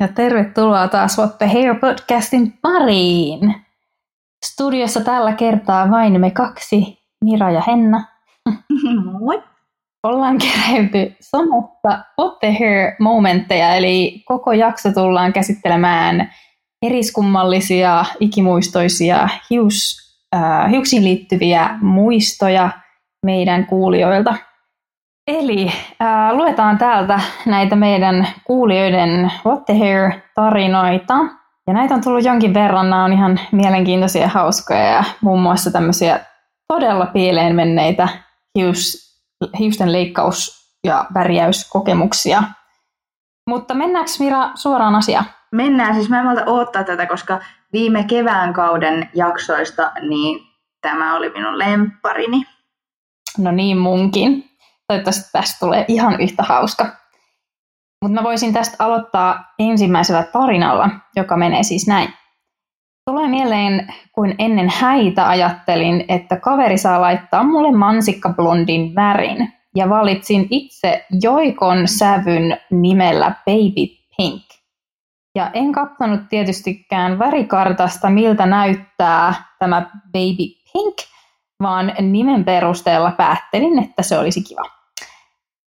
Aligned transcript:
ja 0.00 0.08
tervetuloa 0.08 0.88
taas 0.88 1.18
What 1.18 1.38
the 1.38 1.46
Hair 1.46 1.74
podcastin 1.74 2.58
pariin. 2.62 3.54
Studiossa 4.46 5.00
tällä 5.00 5.32
kertaa 5.32 5.90
vain 5.90 6.20
me 6.20 6.30
kaksi, 6.30 6.98
Mira 7.24 7.50
ja 7.50 7.62
Henna. 7.66 8.04
Moi. 9.20 9.42
Ollaan 10.02 10.38
keräyty 10.38 11.16
sometta 11.20 12.04
What 12.20 12.38
the 12.38 12.56
Hair 12.58 12.92
momentteja, 13.00 13.74
eli 13.74 14.22
koko 14.26 14.52
jakso 14.52 14.92
tullaan 14.92 15.32
käsittelemään 15.32 16.32
eriskummallisia, 16.82 18.04
ikimuistoisia 18.20 19.28
hius, 19.50 19.96
äh, 20.34 20.70
hiuksiin 20.70 21.04
liittyviä 21.04 21.78
muistoja 21.80 22.70
meidän 23.26 23.66
kuulijoilta. 23.66 24.34
Eli 25.28 25.66
äh, 26.02 26.32
luetaan 26.32 26.78
täältä 26.78 27.20
näitä 27.46 27.76
meidän 27.76 28.28
kuulijoiden 28.44 29.32
What 29.46 29.64
the 29.64 29.74
Hair-tarinoita. 29.74 31.14
Ja 31.66 31.74
näitä 31.74 31.94
on 31.94 32.00
tullut 32.00 32.24
jonkin 32.24 32.54
verran, 32.54 32.90
nämä 32.90 33.04
on 33.04 33.12
ihan 33.12 33.40
mielenkiintoisia 33.52 34.22
ja 34.22 34.28
hauskoja 34.28 34.84
ja 34.84 35.04
muun 35.20 35.42
muassa 35.42 35.70
tämmöisiä 35.70 36.20
todella 36.68 37.06
pieleen 37.06 37.56
menneitä 37.56 38.08
hius, 38.58 39.08
hiusten 39.58 39.92
leikkaus- 39.92 40.74
ja 40.84 41.06
värjäyskokemuksia. 41.14 42.42
Mutta 43.48 43.74
mennäänkö 43.74 44.10
Mira 44.18 44.50
suoraan 44.54 44.94
asiaan? 44.94 45.24
Mennään, 45.52 45.94
siis 45.94 46.08
mä 46.08 46.18
en 46.18 46.24
malta 46.26 46.44
odottaa 46.46 46.84
tätä, 46.84 47.06
koska 47.06 47.40
viime 47.72 48.04
kevään 48.04 48.52
kauden 48.52 49.10
jaksoista, 49.14 49.92
niin 50.08 50.40
tämä 50.80 51.16
oli 51.16 51.30
minun 51.30 51.58
lempparini. 51.58 52.42
No 53.38 53.52
niin, 53.52 53.78
munkin. 53.78 54.47
Toivottavasti 54.88 55.30
tästä 55.32 55.56
tulee 55.60 55.84
ihan 55.88 56.20
yhtä 56.20 56.42
hauska. 56.42 56.84
Mutta 58.04 58.20
mä 58.20 58.22
voisin 58.22 58.52
tästä 58.52 58.84
aloittaa 58.84 59.44
ensimmäisellä 59.58 60.22
tarinalla, 60.22 60.90
joka 61.16 61.36
menee 61.36 61.62
siis 61.62 61.86
näin. 61.86 62.08
Tulee 63.10 63.28
mieleen, 63.28 63.94
kuin 64.12 64.34
ennen 64.38 64.72
häitä 64.80 65.28
ajattelin, 65.28 66.04
että 66.08 66.36
kaveri 66.36 66.78
saa 66.78 67.00
laittaa 67.00 67.44
mulle 67.44 67.76
mansikkablondin 67.76 68.94
värin. 68.94 69.52
Ja 69.76 69.88
valitsin 69.88 70.46
itse 70.50 71.06
Joikon 71.22 71.88
sävyn 71.88 72.56
nimellä 72.70 73.30
Baby 73.30 73.86
Pink. 74.16 74.42
Ja 75.34 75.50
en 75.54 75.72
katsonut 75.72 76.20
tietystikään 76.28 77.18
värikartasta, 77.18 78.10
miltä 78.10 78.46
näyttää 78.46 79.34
tämä 79.58 79.80
Baby 80.12 80.46
Pink, 80.72 80.96
vaan 81.62 81.92
nimen 82.00 82.44
perusteella 82.44 83.10
päättelin, 83.10 83.78
että 83.78 84.02
se 84.02 84.18
olisi 84.18 84.42
kiva. 84.42 84.77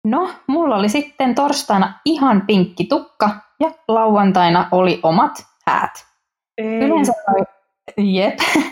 No, 0.07 0.29
mulla 0.47 0.75
oli 0.75 0.89
sitten 0.89 1.35
torstaina 1.35 1.93
ihan 2.05 2.43
pinkki 2.47 2.85
tukka 2.85 3.29
ja 3.59 3.71
lauantaina 3.87 4.67
oli 4.71 4.99
omat 5.03 5.45
häät. 5.67 6.05
Ei. 6.57 6.65
Yleensä 6.65 7.13
noi, 7.27 7.45
jep. 7.97 8.39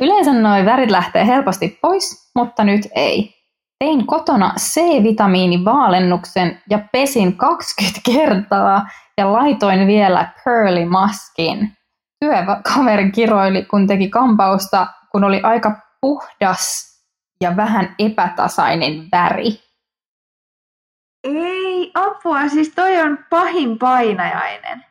Yleensä 0.00 0.32
noi 0.32 0.64
värit 0.64 0.90
lähtee 0.90 1.26
helposti 1.26 1.78
pois, 1.82 2.32
mutta 2.34 2.64
nyt 2.64 2.80
ei. 2.94 3.34
Tein 3.78 4.06
kotona 4.06 4.54
C-vitamiinivaalennuksen 4.58 6.62
ja 6.70 6.78
pesin 6.92 7.36
20 7.36 8.00
kertaa 8.12 8.86
ja 9.18 9.32
laitoin 9.32 9.86
vielä 9.86 10.32
pearly-maskin. 10.44 11.72
Työkaveri 12.20 13.10
kiroili, 13.10 13.64
kun 13.64 13.86
teki 13.86 14.08
kampausta, 14.08 14.86
kun 15.12 15.24
oli 15.24 15.40
aika 15.42 15.76
puhdas 16.00 16.92
ja 17.40 17.56
vähän 17.56 17.94
epätasainen 17.98 19.08
väri. 19.12 19.71
Ei, 21.24 21.90
apua, 21.94 22.48
siis 22.48 22.72
toi 22.74 23.00
on 23.00 23.18
pahin 23.30 23.78
painajainen. 23.78 24.84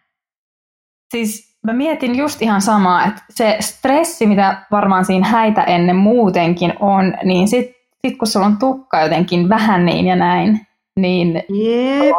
Siis 1.12 1.58
mä 1.66 1.74
mietin 1.74 2.16
just 2.18 2.42
ihan 2.42 2.62
samaa, 2.62 3.06
että 3.06 3.22
se 3.30 3.58
stressi, 3.60 4.26
mitä 4.28 4.66
varmaan 4.72 5.06
siinä 5.06 5.28
häitä 5.28 5.64
ennen 5.64 5.96
muutenkin 5.96 6.74
on, 6.80 7.14
niin 7.24 7.48
sit, 7.48 7.72
sit 8.08 8.18
kun 8.18 8.28
sulla 8.28 8.46
on 8.46 8.58
tukka 8.58 9.02
jotenkin 9.02 9.50
vähän 9.50 9.86
niin 9.86 10.08
ja 10.08 10.16
näin, 10.16 10.68
niin 11.00 11.34
Jep. 11.36 12.16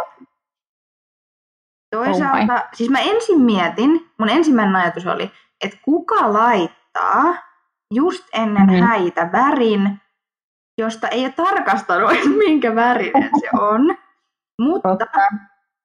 Toisaalta, 1.91 2.55
oh 2.55 2.61
siis 2.75 2.91
mä 2.91 3.01
ensin 3.01 3.41
mietin, 3.41 4.11
mun 4.19 4.29
ensimmäinen 4.29 4.77
ajatus 4.77 5.07
oli, 5.07 5.31
että 5.65 5.77
kuka 5.85 6.33
laittaa 6.33 7.35
just 7.95 8.25
ennen 8.33 8.67
Mhm. 8.67 8.83
häitä 8.83 9.33
värin, 9.33 10.01
josta 10.79 11.09
ei 11.09 11.25
ole 11.25 11.33
tarkastanut, 11.33 12.11
minkä 12.47 12.75
värinen 12.75 13.31
se 13.41 13.49
on. 13.61 13.97
Mutta 14.63 14.89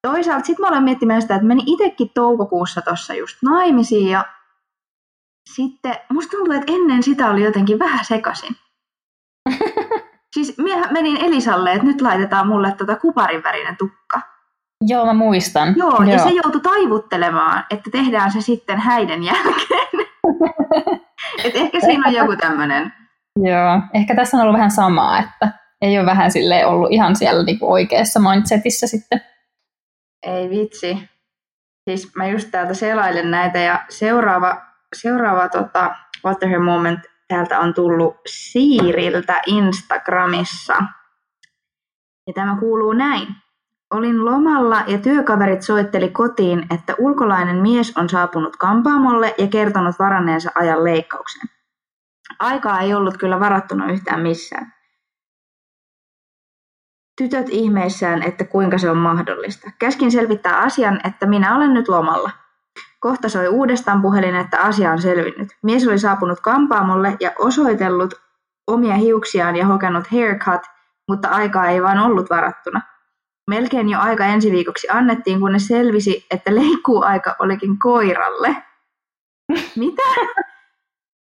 toisaalta 0.02 0.46
sitten 0.46 0.64
mä 0.64 0.70
olen 0.70 0.84
miettimään 0.84 1.22
sitä, 1.22 1.36
että 1.36 1.48
menin 1.48 1.68
itsekin 1.68 2.12
toukokuussa 2.14 2.82
tuossa 2.82 3.14
just 3.14 3.38
naimisiin 3.44 4.10
ja 4.10 4.26
sitten 5.56 5.96
musta 6.10 6.38
tuntuu, 6.38 6.54
että 6.54 6.74
ennen 6.74 7.04
sitä 7.04 7.30
oli 7.30 7.44
jotenkin 7.44 7.80
vähän 7.80 8.06
sekasin. 8.06 8.56
Siis 10.34 10.58
minä 10.58 10.88
menin 10.92 11.18
Elisalle, 11.18 11.72
että 11.72 11.88
nyt 11.88 12.02
laitetaan 12.02 12.48
mulle 12.48 12.72
tota 12.72 12.96
kuparin 12.96 13.44
värinen 13.44 13.78
tukka. 13.78 14.22
Joo, 14.82 15.06
mä 15.06 15.14
muistan. 15.14 15.74
Joo, 15.78 16.04
ja 16.04 16.20
se 16.20 16.30
joutui 16.30 16.62
taivuttelemaan, 16.62 17.64
että 17.72 17.90
tehdään 17.92 18.32
se 18.32 18.42
sitten 18.42 18.80
häiden 18.80 19.24
jälkeen. 19.24 20.08
Et 21.44 21.56
ehkä 21.56 21.80
siinä 21.80 22.08
on 22.08 22.14
joku 22.14 22.36
tämmöinen. 22.36 22.94
Joo, 23.40 23.82
ehkä 23.94 24.16
tässä 24.16 24.38
on 24.38 24.42
ollut 24.42 24.54
vähän 24.54 24.72
samaa, 24.72 25.20
että 25.20 25.52
ei 25.82 25.98
ole 25.98 26.06
vähän 26.06 26.32
silleen 26.32 26.68
ollut 26.68 26.92
ihan 26.92 27.16
siellä 27.16 27.44
niinku 27.44 27.72
oikeassa 27.72 28.20
mindsetissä 28.20 28.88
sitten. 28.88 29.22
Ei 30.24 30.50
vitsi. 30.50 31.10
Siis 31.90 32.16
mä 32.16 32.28
just 32.28 32.52
täältä 32.52 32.74
selailen 32.74 33.32
näitä 33.32 33.60
ja 33.60 33.86
seuraava, 33.90 34.62
seuraava 34.96 35.50
tota, 35.50 35.96
What 36.26 36.40
the 36.40 36.60
Moment 36.60 37.00
täältä 37.28 37.60
on 37.60 37.74
tullut 37.74 38.16
Siiriltä 38.28 39.42
Instagramissa. 39.46 40.76
Ja 42.28 42.34
tämä 42.34 42.58
kuuluu 42.59 42.94
näin. 42.94 43.28
Olin 43.94 44.26
lomalla 44.26 44.84
ja 44.88 44.98
työkaverit 44.98 45.62
soitteli 45.62 46.09
kotiin, 46.09 46.66
että 46.74 46.96
ulkolainen 47.00 47.56
mies 47.56 47.98
on 47.98 48.09
saapunut 48.09 48.56
kampaamolle 48.56 49.36
ja 49.38 49.48
kertonut 49.48 50.00
varanneensa 50.00 50.52
ajan 50.56 50.84
leikkauksen. 50.84 51.50
Aikaa 52.40 52.80
ei 52.80 52.94
ollut 52.94 53.18
kyllä 53.18 53.40
varattuna 53.40 53.92
yhtään 53.92 54.22
missään. 54.22 54.77
Tytöt 57.17 57.50
ihmeissään, 57.50 58.23
että 58.23 58.44
kuinka 58.44 58.78
se 58.78 58.89
on 58.89 58.97
mahdollista. 58.97 59.72
Käskin 59.79 60.11
selvittää 60.11 60.57
asian, 60.57 61.00
että 61.03 61.25
minä 61.25 61.55
olen 61.55 61.73
nyt 61.73 61.88
lomalla. 61.88 62.31
Kohta 63.00 63.29
soi 63.29 63.47
uudestaan 63.47 64.01
puhelin, 64.01 64.35
että 64.35 64.59
asia 64.59 64.91
on 64.91 65.01
selvinnyt. 65.01 65.50
Mies 65.63 65.88
oli 65.88 66.00
saapunut 66.00 66.39
kampaamolle 66.39 67.17
ja 67.19 67.31
osoitellut 67.39 68.13
omia 68.67 68.95
hiuksiaan 68.95 69.55
ja 69.55 69.66
hokannut 69.66 70.07
haircut, 70.07 70.61
mutta 71.07 71.28
aikaa 71.28 71.67
ei 71.67 71.83
vaan 71.83 71.97
ollut 71.97 72.29
varattuna. 72.29 72.81
Melkein 73.49 73.89
jo 73.89 73.99
aika 73.99 74.25
ensi 74.25 74.51
viikoksi 74.51 74.88
annettiin, 74.91 75.39
kunnes 75.39 75.67
selvisi, 75.67 76.25
että 76.31 76.55
leikkuuaika 76.55 77.35
olikin 77.39 77.79
koiralle. 77.79 78.55
Mitä? 79.75 80.01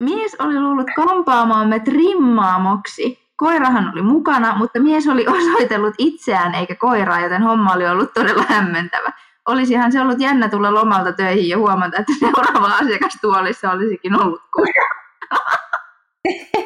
Mies 0.04 0.36
oli 0.40 0.60
luullut 0.60 0.88
kampaamaamme 0.96 1.80
trimmaamoksi. 1.80 3.25
Koirahan 3.38 3.92
oli 3.94 4.02
mukana, 4.02 4.56
mutta 4.56 4.80
mies 4.80 5.08
oli 5.08 5.26
osoitellut 5.38 5.96
itseään 5.98 6.56
eikä 6.56 6.76
koiraa, 6.76 7.22
joten 7.22 7.44
homma 7.44 7.74
oli 7.74 7.88
ollut 7.88 8.14
todella 8.14 8.44
hämmentävä. 8.50 9.12
Olisihan 9.48 9.92
se 9.92 10.02
ollut 10.02 10.20
jännä 10.20 10.50
tulla 10.50 10.74
lomalta 10.74 11.14
töihin 11.14 11.50
ja 11.50 11.58
huomata, 11.58 11.98
että 11.98 12.14
seuraava 12.20 12.76
asiakastuolissa 12.76 13.72
olisikin 13.72 14.22
ollut 14.22 14.42
koira. 14.52 14.90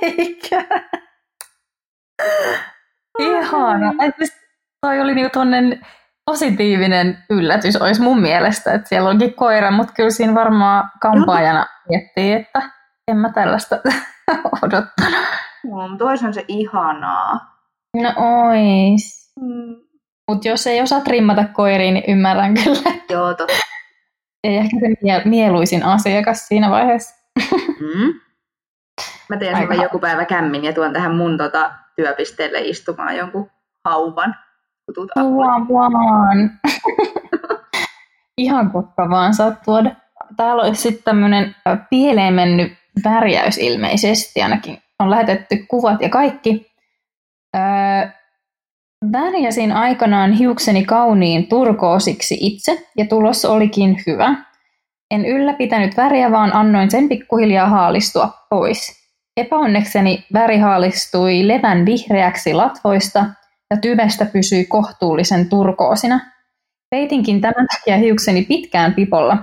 Eikä. 0.02 0.66
Ihana. 3.20 3.94
Siis 4.18 4.34
toi 4.82 5.02
oli 5.02 5.16
niinku 5.16 5.30
tonnen 5.34 5.86
positiivinen 6.26 7.24
yllätys 7.30 7.76
olisi 7.76 8.02
mun 8.02 8.22
mielestä, 8.22 8.74
että 8.74 8.90
siellä 8.90 9.10
onkin 9.10 9.34
koira, 9.34 9.72
mutta 9.72 9.94
kyllä 9.94 10.10
siinä 10.10 10.36
varmaan 10.36 10.90
kampaajana 11.02 11.66
miettii, 11.90 12.34
että 12.34 12.62
en 13.08 13.18
mä 13.18 13.30
tällaista 13.34 13.76
odottanut. 14.64 15.26
Mm, 15.64 15.98
tois 15.98 16.20
se 16.32 16.46
ihanaa. 16.48 17.40
No 17.96 18.14
ois. 18.18 19.34
Mm. 19.42 19.76
Mutta 20.32 20.48
jos 20.48 20.68
ei 20.68 20.82
osaa 20.82 21.02
trimmata 21.02 21.44
koiriin, 21.54 21.94
niin 21.94 22.04
ymmärrän 22.08 22.54
kyllä. 22.54 22.92
Joo, 23.10 23.34
totta. 23.34 23.54
Ei 24.44 24.58
ehkä 24.58 24.78
se 24.80 24.88
mie- 25.02 25.22
mieluisin 25.26 25.84
asiakas 25.84 26.48
siinä 26.48 26.70
vaiheessa. 26.70 27.16
Mm. 27.80 28.14
Mä 29.30 29.38
teen 29.38 29.56
Aika 29.56 29.74
joku 29.74 30.00
päivä 30.00 30.26
kämmin 30.26 30.64
ja 30.64 30.74
tuon 30.74 30.94
tähän 30.94 31.16
mun 31.16 31.38
tota, 31.38 31.72
työpisteelle 31.96 32.60
istumaan 32.62 33.18
jonkun 33.18 33.52
hauvan. 33.86 34.36
kun 34.86 34.96
tuut 34.96 35.12
apuun. 35.16 35.68
Tuo 35.68 35.92
vaan. 35.92 36.52
Ihan 38.38 38.72
koska 38.72 39.10
vaan 39.10 39.34
saat 39.34 39.62
tuoda. 39.62 39.92
Täällä 40.38 40.64
olisi 40.64 40.82
sitten 40.82 41.04
tämmöinen 41.04 41.56
pieleen 41.90 42.34
mennyt 42.34 42.74
värjäys 43.04 43.58
ilmeisesti, 43.58 44.42
ainakin 44.42 44.78
on 45.00 45.10
lähetetty 45.10 45.66
kuvat 45.68 46.02
ja 46.02 46.10
kaikki. 46.10 46.72
Öö, 47.56 48.10
värjäsin 49.12 49.72
aikanaan 49.72 50.32
hiukseni 50.32 50.86
kauniin 50.86 51.48
turkoosiksi 51.48 52.38
itse, 52.40 52.88
ja 52.98 53.06
tulos 53.06 53.46
olikin 53.46 53.98
hyvä. 54.08 54.36
En 55.12 55.26
ylläpitänyt 55.26 55.98
väriä, 55.98 56.32
vaan 56.32 56.56
annoin 56.56 56.92
sen 56.92 57.10
pikkuhiljaa 57.10 57.70
haalistua 57.70 58.30
pois. 58.50 59.00
Epäonnekseni 59.38 60.26
väri 60.34 60.58
haalistui 60.58 61.48
levän 61.48 61.86
vihreäksi 61.86 62.54
latvoista 62.54 63.26
ja 63.72 63.78
tyvestä 63.78 64.26
pysyi 64.26 64.66
kohtuullisen 64.66 65.50
turkoosina. 65.50 66.20
Peitinkin 66.90 67.42
tämän 67.42 67.68
takia 67.68 67.98
hiukseni 67.98 68.42
pitkään 68.42 68.94
pipolla. 68.94 69.38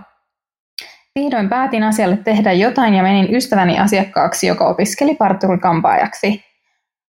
Vihdoin 1.17 1.49
päätin 1.49 1.83
asialle 1.83 2.17
tehdä 2.17 2.53
jotain 2.53 2.95
ja 2.95 3.03
menin 3.03 3.35
ystäväni 3.35 3.79
asiakkaaksi, 3.79 4.47
joka 4.47 4.67
opiskeli 4.67 5.15
parturikampaajaksi. 5.15 6.45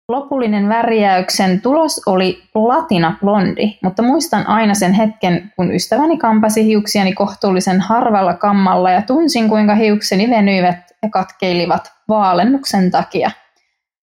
Lopullinen 0.08 0.68
värjäyksen 0.68 1.60
tulos 1.60 2.02
oli 2.06 2.42
platina 2.52 3.16
blondi, 3.20 3.78
mutta 3.82 4.02
muistan 4.02 4.46
aina 4.46 4.74
sen 4.74 4.92
hetken, 4.92 5.52
kun 5.56 5.74
ystäväni 5.74 6.18
kampasi 6.18 6.64
hiuksiani 6.64 7.12
kohtuullisen 7.12 7.80
harvalla 7.80 8.34
kammalla 8.34 8.90
ja 8.90 9.02
tunsin, 9.02 9.48
kuinka 9.48 9.74
hiukseni 9.74 10.30
venyivät 10.30 10.78
ja 11.02 11.08
katkeilivat 11.10 11.92
vaalennuksen 12.08 12.90
takia. 12.90 13.30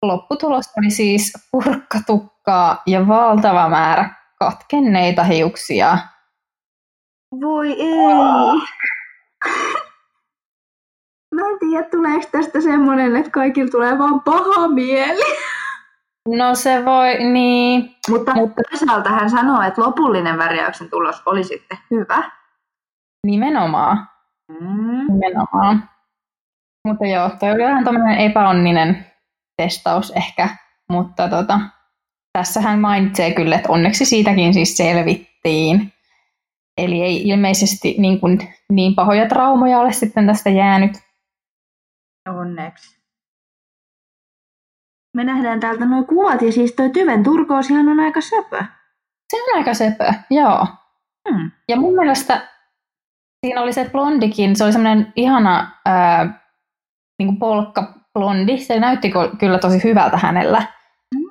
Lopputulos 0.01 0.65
oli 0.77 0.89
siis 0.89 1.33
purkkatukkaa 1.51 2.81
ja 2.87 3.07
valtava 3.07 3.69
määrä 3.69 4.09
katkenneita 4.39 5.23
hiuksia. 5.23 5.97
Voi 7.41 7.71
ei! 7.71 8.07
Mä 11.37 11.49
en 11.49 11.59
tiedä, 11.59 11.89
tuleeko 11.89 12.29
tästä 12.31 12.61
semmonen, 12.61 13.15
että 13.15 13.31
kaikilla 13.31 13.71
tulee 13.71 13.97
vaan 13.97 14.21
paha 14.21 14.67
mieli. 14.67 15.37
No 16.27 16.55
se 16.55 16.85
voi, 16.85 17.23
niin. 17.23 17.95
Mutta, 18.09 18.33
Mutta 18.35 18.61
toisaalta 18.69 19.09
hän 19.09 19.29
sanoo, 19.29 19.61
että 19.61 19.81
lopullinen 19.81 20.37
värjäyksen 20.37 20.89
tulos 20.89 21.21
oli 21.25 21.43
sitten 21.43 21.77
hyvä. 21.91 22.31
Nimenomaan. 23.27 24.07
Mm. 24.49 25.13
Nimenomaan. 25.13 25.89
Mutta 26.87 27.05
joo, 27.05 27.29
toi 27.39 27.51
oli 27.51 27.63
vähän 27.63 27.83
tämmöinen 27.83 28.17
epäonninen 28.17 29.05
testaus 29.57 30.11
ehkä, 30.11 30.49
mutta 30.89 31.29
tota, 31.29 31.59
tässä 32.33 32.61
hän 32.61 32.79
mainitsee 32.79 33.33
kyllä, 33.33 33.55
että 33.55 33.71
onneksi 33.71 34.05
siitäkin 34.05 34.53
siis 34.53 34.77
selvittiin. 34.77 35.93
Eli 36.77 37.01
ei 37.01 37.27
ilmeisesti 37.27 37.95
niin, 37.97 38.19
kuin, 38.19 38.39
niin 38.71 38.95
pahoja 38.95 39.27
traumoja 39.27 39.79
ole 39.79 39.93
sitten 39.93 40.27
tästä 40.27 40.49
jäänyt. 40.49 40.91
Onneksi. 42.31 42.97
Me 45.15 45.23
nähdään 45.23 45.59
täältä 45.59 45.85
nuo 45.85 46.03
kuvat 46.03 46.41
ja 46.41 46.51
siis 46.51 46.73
toi 46.73 46.89
tyven 46.89 47.23
turkoosihan 47.23 47.89
on 47.89 47.99
aika 47.99 48.21
söpö. 48.21 48.63
Se 49.29 49.43
on 49.43 49.57
aika 49.57 49.73
söpö, 49.73 50.13
joo. 50.29 50.67
Hmm. 51.29 51.51
Ja 51.67 51.77
mun 51.77 51.95
mielestä 51.95 52.47
siinä 53.45 53.61
oli 53.61 53.73
se 53.73 53.89
blondikin, 53.91 54.55
se 54.55 54.63
oli 54.63 54.71
semmoinen 54.71 55.13
ihana 55.15 55.71
ää, 55.85 56.25
niin 57.19 57.27
kuin 57.27 57.39
polkka 57.39 57.93
blondi. 58.13 58.57
Se 58.57 58.79
näytti 58.79 59.11
kyllä 59.39 59.59
tosi 59.59 59.83
hyvältä 59.83 60.17
hänellä. 60.17 60.63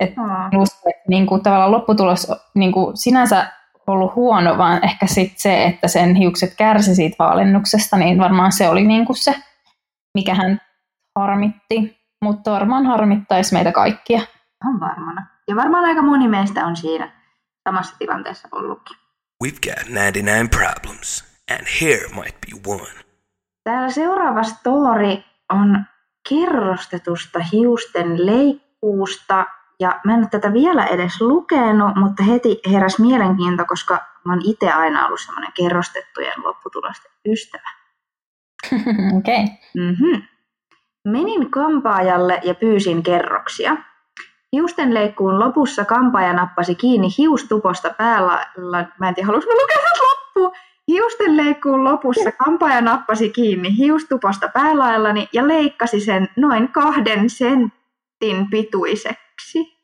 Et 0.01 0.15
just, 0.53 0.73
niin 1.09 1.27
kuin, 1.27 1.43
tavallaan 1.43 1.73
lopputulos 1.73 2.33
niin 2.55 2.73
kuin, 2.73 2.97
sinänsä 2.97 3.47
ollut 3.87 4.15
huono, 4.15 4.59
vaan 4.59 4.85
ehkä 4.85 5.07
sit 5.07 5.33
se, 5.37 5.65
että 5.65 5.89
sen 5.89 6.15
hiukset 6.15 6.55
kärsi 6.57 6.95
siitä 6.95 7.17
vaalennuksesta, 7.19 7.97
niin 7.97 8.19
varmaan 8.19 8.53
se 8.53 8.69
oli 8.69 8.87
niin 8.87 9.07
kuin 9.07 9.17
se, 9.17 9.35
mikä 10.15 10.35
hän 10.35 10.61
harmitti. 11.17 11.97
Mutta 12.23 12.51
varmaan 12.51 12.87
harmittaisi 12.87 13.55
meitä 13.55 13.73
kaikkia. 13.73 14.21
On 14.65 14.81
varmana. 14.81 15.27
Ja 15.49 15.57
varmaan 15.57 15.85
aika 15.85 16.03
moni 16.03 16.29
meistä 16.29 16.67
on 16.67 16.77
siinä 16.77 17.13
samassa 17.69 17.97
tilanteessa 17.99 18.49
ollutkin. 18.53 18.97
We've 19.45 19.59
got 19.69 19.89
99 19.89 20.49
problems, 20.49 21.25
and 21.51 21.67
here 21.81 22.09
might 22.15 22.37
be 22.41 22.73
one. 22.73 23.05
Täällä 23.65 23.91
seuraava 23.91 24.43
story 24.43 25.17
on 25.53 25.85
kerrostetusta 26.29 27.39
hiusten 27.53 28.27
leikkuusta. 28.27 29.47
Ja 29.81 30.01
mä 30.05 30.15
en 30.15 30.19
ole 30.19 30.29
tätä 30.31 30.53
vielä 30.53 30.87
edes 30.87 31.21
lukenut, 31.21 31.97
mutta 31.97 32.23
heti 32.23 32.61
heräs 32.73 32.99
mielenkiinto, 32.99 33.65
koska 33.65 33.95
mä 34.25 34.33
oon 34.33 34.43
itse 34.45 34.71
aina 34.71 35.07
ollut 35.07 35.21
semmoinen 35.21 35.53
kerrostettujen 35.53 36.45
lopputulosten 36.45 37.13
ystävä. 37.29 37.71
Okei. 39.19 39.45
Okay. 39.45 39.57
Mm-hmm. 39.75 40.23
Menin 41.07 41.51
kampaajalle 41.51 42.41
ja 42.45 42.55
pyysin 42.55 43.03
kerroksia. 43.03 43.77
Hiusten 44.53 44.95
leikkuun 44.95 45.39
lopussa 45.39 45.85
kampaaja 45.85 46.33
nappasi 46.33 46.75
kiinni 46.75 47.09
hiustuposta 47.19 47.91
päällä. 47.91 48.47
Mä 48.99 49.09
en 49.09 49.15
tiedä, 49.15 49.27
haluaisin 49.27 49.53
lukea 49.53 49.77
loppuun. 50.03 50.53
Hiusten 50.89 51.37
leikkuun 51.37 51.85
lopussa 51.85 52.33
kampaaja 52.33 52.81
nappasi 52.81 53.31
kiinni 53.31 53.77
hiustuposta 53.77 54.49
päälaellani 54.49 55.29
ja 55.33 55.49
leikkasi 55.49 56.01
sen 56.01 56.29
noin 56.37 56.73
kahden 56.73 57.31
sentin 57.31 58.51
pituiseksi. 58.51 59.77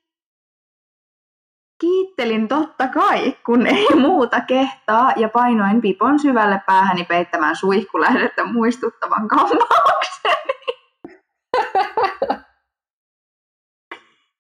Kiittelin 1.81 2.49
totta 2.49 2.89
kai, 2.89 3.33
kun 3.47 3.67
ei 3.67 3.89
muuta 3.95 4.41
kehtaa, 4.41 5.13
ja 5.17 5.29
painoin 5.29 5.81
pipon 5.81 6.19
syvälle 6.19 6.63
päähäni 6.67 7.05
peittämään 7.05 7.57
suihkulähdettä 7.57 8.45
muistuttavan 8.45 9.29
kampaukseni. 9.29 10.53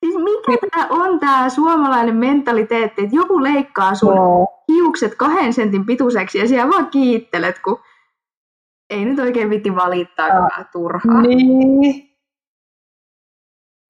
Siis 0.05 0.12
mikä 0.23 0.67
tämä 0.71 0.87
on 0.91 1.21
tämä 1.21 1.49
suomalainen 1.49 2.17
mentaliteetti, 2.17 3.05
että 3.05 3.17
joku 3.17 3.43
leikkaa 3.43 3.95
sun 3.95 4.15
no. 4.15 4.47
hiukset 4.69 5.15
kahden 5.15 5.53
sentin 5.53 5.87
pituiseksi 5.87 6.39
ja 6.39 6.49
siellä 6.49 6.71
vaan 6.71 6.91
kiittelet, 6.91 7.59
kun 7.59 7.81
ei 8.91 9.05
nyt 9.05 9.19
oikein 9.19 9.51
viti 9.51 9.75
valittaa 9.75 10.29
no. 10.29 10.49
turhaa. 10.73 11.23
Niin. 11.23 12.13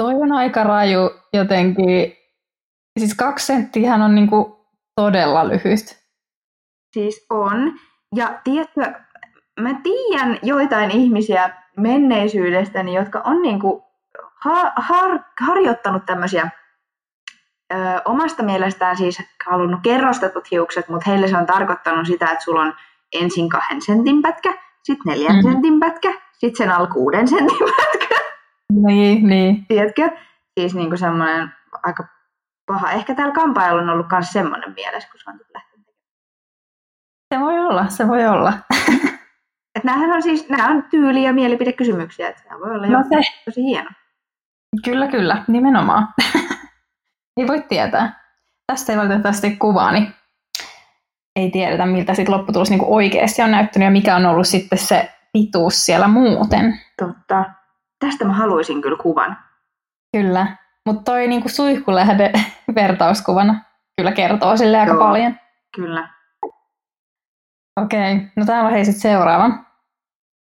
Toi 0.03 0.15
on 0.15 0.33
aika 0.33 0.65
raju 0.65 1.11
jotenkin. 1.33 2.17
Siis 2.99 3.15
kaksi 3.15 3.47
senttiä 3.47 3.95
on 3.95 4.15
niinku 4.15 4.67
todella 4.97 5.49
lyhyt. 5.49 6.03
Siis 6.95 7.27
on. 7.31 7.73
Ja 8.17 8.41
tiedätkö, 8.45 8.93
mä 9.61 9.81
tiedän 9.83 10.39
joitain 10.43 10.91
ihmisiä 10.91 11.57
menneisyydestäni, 11.77 12.95
jotka 12.95 13.21
on 13.25 13.43
niinku 13.43 13.92
ha- 14.45 14.73
har- 14.77 15.25
harjoittanut 15.41 16.07
tämmöisiä 16.07 16.51
ö, 17.73 17.77
omasta 18.05 18.43
mielestään 18.43 18.97
siis 18.97 19.23
halunnut 19.47 19.81
kerrostetut 19.83 20.51
hiukset, 20.51 20.89
mutta 20.89 21.11
heille 21.11 21.29
se 21.29 21.37
on 21.37 21.47
tarkoittanut 21.47 22.07
sitä, 22.07 22.31
että 22.31 22.45
sulla 22.45 22.63
on 22.63 22.75
ensin 23.13 23.49
kahden 23.49 23.83
sentin 23.83 24.23
pätkä, 24.23 24.55
sitten 24.83 25.13
neljän 25.13 25.37
mm. 25.37 25.43
sentin 25.43 25.81
pätkä, 25.81 26.13
sitten 26.33 26.57
sen 26.57 26.71
alle 26.77 26.89
kuuden 26.89 27.29
sentin 27.29 27.59
pätkä. 27.77 28.15
Niin, 28.73 29.27
niin. 29.27 29.67
Tiedätkö? 29.67 30.11
Siis 30.61 30.75
niinku 30.75 30.97
semmoinen 30.97 31.53
aika 31.83 32.05
paha. 32.67 32.91
Ehkä 32.91 33.15
täällä 33.15 33.35
kampaajalla 33.35 33.83
on 33.83 33.91
ollut 33.91 34.07
myös 34.13 34.33
semmoinen 34.33 34.75
mielessä, 34.75 35.09
kun 35.11 35.21
se 35.25 35.31
on 35.31 35.41
lähtenyt 35.55 35.87
Se 37.35 37.41
voi 37.41 37.59
olla, 37.59 37.89
se 37.89 38.09
voi 38.09 38.27
olla. 38.27 38.53
Et 39.77 39.85
näähän 39.85 40.13
on 40.13 40.23
siis, 40.23 40.49
nämä 40.49 40.69
on 40.69 40.83
tyyli- 40.91 41.25
ja 41.25 41.33
mielipidekysymyksiä, 41.33 42.29
että 42.29 42.43
tämä 42.49 42.61
voi 42.61 42.71
olla 42.71 42.87
no 42.87 43.03
se. 43.09 43.31
tosi 43.45 43.63
hieno. 43.63 43.91
Kyllä, 44.85 45.09
kyllä, 45.09 45.45
nimenomaan. 45.49 46.09
ei 47.37 47.47
voi 47.47 47.63
tietää. 47.69 48.23
Tästä 48.67 48.93
ei 48.93 48.99
valitettavasti 48.99 49.57
kuvaa, 49.57 49.93
niin 49.93 50.15
ei 51.37 51.51
tiedetä, 51.51 51.87
miltä 51.87 52.15
sit 52.15 52.29
lopputulos 52.29 52.71
niin 52.71 52.85
oikeasti 52.85 53.43
on 53.43 53.51
näyttänyt 53.51 53.87
ja 53.87 53.91
mikä 53.91 54.17
on 54.17 54.27
ollut 54.27 54.47
sitten 54.47 54.79
se 54.79 55.13
pituus 55.33 55.87
siellä 55.87 56.09
muuten. 56.09 56.81
Totta. 56.99 57.45
Tästä 57.99 58.25
mä 58.25 58.33
haluaisin 58.33 58.83
kyllä 58.83 58.99
kuvan. 59.03 59.37
Kyllä, 60.17 60.57
mutta 60.87 61.03
toi 61.03 61.29
niin 61.29 61.51
suihkulähde 61.51 62.33
vertauskuvana 62.75 63.65
kyllä 63.97 64.13
kertoo 64.13 64.57
sille 64.57 64.81
aika 64.81 64.93
Joo, 64.93 65.01
paljon. 65.01 65.37
Kyllä. 65.77 66.09
Okei, 67.81 68.15
no 68.37 68.45
täällä 68.47 68.67
on 68.67 68.73
hei 68.73 68.85
sit 68.85 68.97
seuraava. 68.97 69.51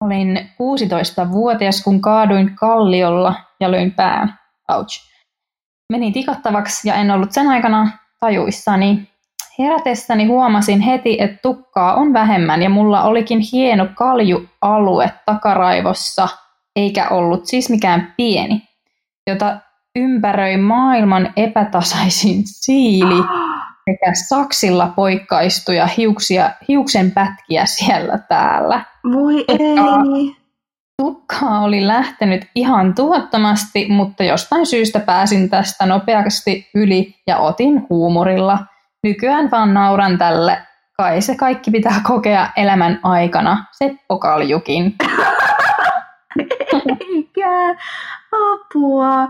Olin 0.03 0.37
16-vuotias, 0.37 1.83
kun 1.83 2.01
kaaduin 2.01 2.55
kalliolla 2.55 3.35
ja 3.59 3.71
löin 3.71 3.91
pään. 3.91 4.39
Ouch. 4.71 5.09
Menin 5.91 6.13
tikattavaksi 6.13 6.89
ja 6.89 6.95
en 6.95 7.11
ollut 7.11 7.31
sen 7.31 7.47
aikana 7.47 7.91
tajuissani. 8.19 9.09
Herätessäni 9.59 10.25
huomasin 10.25 10.81
heti, 10.81 11.17
että 11.21 11.37
tukkaa 11.41 11.95
on 11.95 12.13
vähemmän 12.13 12.61
ja 12.61 12.69
mulla 12.69 13.03
olikin 13.03 13.39
hieno 13.53 13.87
kaljualue 13.95 15.11
takaraivossa, 15.25 16.27
eikä 16.75 17.09
ollut 17.09 17.45
siis 17.45 17.69
mikään 17.69 18.13
pieni, 18.17 18.61
jota 19.29 19.57
ympäröi 19.95 20.57
maailman 20.57 21.33
epätasaisin 21.35 22.41
siili 22.45 23.23
sekä 23.89 24.13
saksilla 24.13 24.87
poikkaistuja 24.95 25.87
hiuksia, 25.87 26.51
hiuksen 26.67 27.11
pätkiä 27.11 27.65
siellä 27.65 28.17
täällä. 28.17 28.85
Voi 29.13 29.45
ei. 29.47 30.38
Tukkaa 30.99 31.59
oli 31.59 31.87
lähtenyt 31.87 32.47
ihan 32.55 32.95
tuottamasti, 32.95 33.87
mutta 33.89 34.23
jostain 34.23 34.65
syystä 34.65 34.99
pääsin 34.99 35.49
tästä 35.49 35.85
nopeasti 35.85 36.69
yli 36.75 37.15
ja 37.27 37.37
otin 37.37 37.87
huumorilla. 37.89 38.59
Nykyään 39.03 39.51
vaan 39.51 39.73
nauran 39.73 40.17
tälle. 40.17 40.57
Kai 40.97 41.21
se 41.21 41.35
kaikki 41.35 41.71
pitää 41.71 42.01
kokea 42.03 42.49
elämän 42.55 42.99
aikana. 43.03 43.65
Seppo 43.71 44.17
Kaljukin. 44.17 44.95
Eikä 47.15 47.75
apua. 48.31 49.27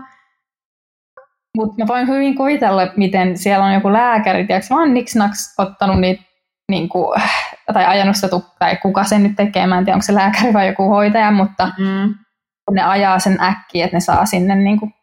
Mutta 1.56 1.74
mä 1.78 1.86
voin 1.86 2.08
hyvin 2.08 2.36
kuvitella, 2.36 2.82
miten 2.96 3.38
siellä 3.38 3.64
on 3.64 3.74
joku 3.74 3.92
lääkäri, 3.92 4.46
tiedätkö, 4.46 4.74
vaan 4.74 4.94
niksnaks 4.94 5.54
ottanut 5.58 6.00
niitä, 6.00 6.22
niin 6.70 6.88
kuin, 6.88 7.20
tai 7.72 7.84
ajanut 7.84 8.16
sitä 8.16 8.28
tukkaa, 8.28 8.54
tai 8.58 8.76
kuka 8.76 9.04
sen 9.04 9.22
nyt 9.22 9.36
tekee, 9.36 9.66
mä 9.66 9.78
en 9.78 9.84
tiedä, 9.84 9.96
onko 9.96 10.02
se 10.02 10.14
lääkäri 10.14 10.52
vai 10.52 10.66
joku 10.68 10.88
hoitaja, 10.88 11.30
mutta 11.30 11.70
Mm. 11.78 12.14
kun 12.66 12.74
ne 12.74 12.82
ajaa 12.82 13.18
sen 13.18 13.38
äkkiä, 13.42 13.84
että 13.84 13.96
ne 13.96 14.00
saa 14.00 14.26
sinne 14.26 14.54
niin 14.54 14.80
kuin, 14.80 14.94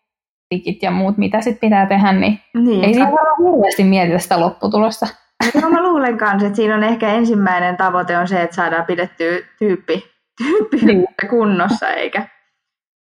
tikit 0.49 0.83
ja 0.83 0.91
muut, 0.91 1.17
mitä 1.17 1.41
sitten 1.41 1.59
pitää 1.69 1.85
tehdä, 1.85 2.11
niin 2.13 2.39
Niin. 2.53 2.83
ei 2.83 2.93
siinä 2.93 3.11
varmaan 3.11 3.53
hirveästi 3.53 3.83
mietitä 3.83 4.19
sitä 4.19 4.39
lopputulosta. 4.39 5.07
No 5.61 5.69
mä 5.69 5.81
luulen 5.83 6.17
kanssa, 6.17 6.47
että 6.47 6.55
siinä 6.55 6.75
on 6.75 6.83
ehkä 6.83 7.07
ensimmäinen 7.09 7.77
tavoite 7.77 8.17
on 8.17 8.27
se, 8.27 8.41
että 8.41 8.55
saadaan 8.55 8.85
pidettyä 8.85 9.37
tyyppi, 9.59 10.03
tyyppi 10.37 10.77
Niin. 10.85 11.07
kunnossa, 11.29 11.89
eikä, 11.89 12.19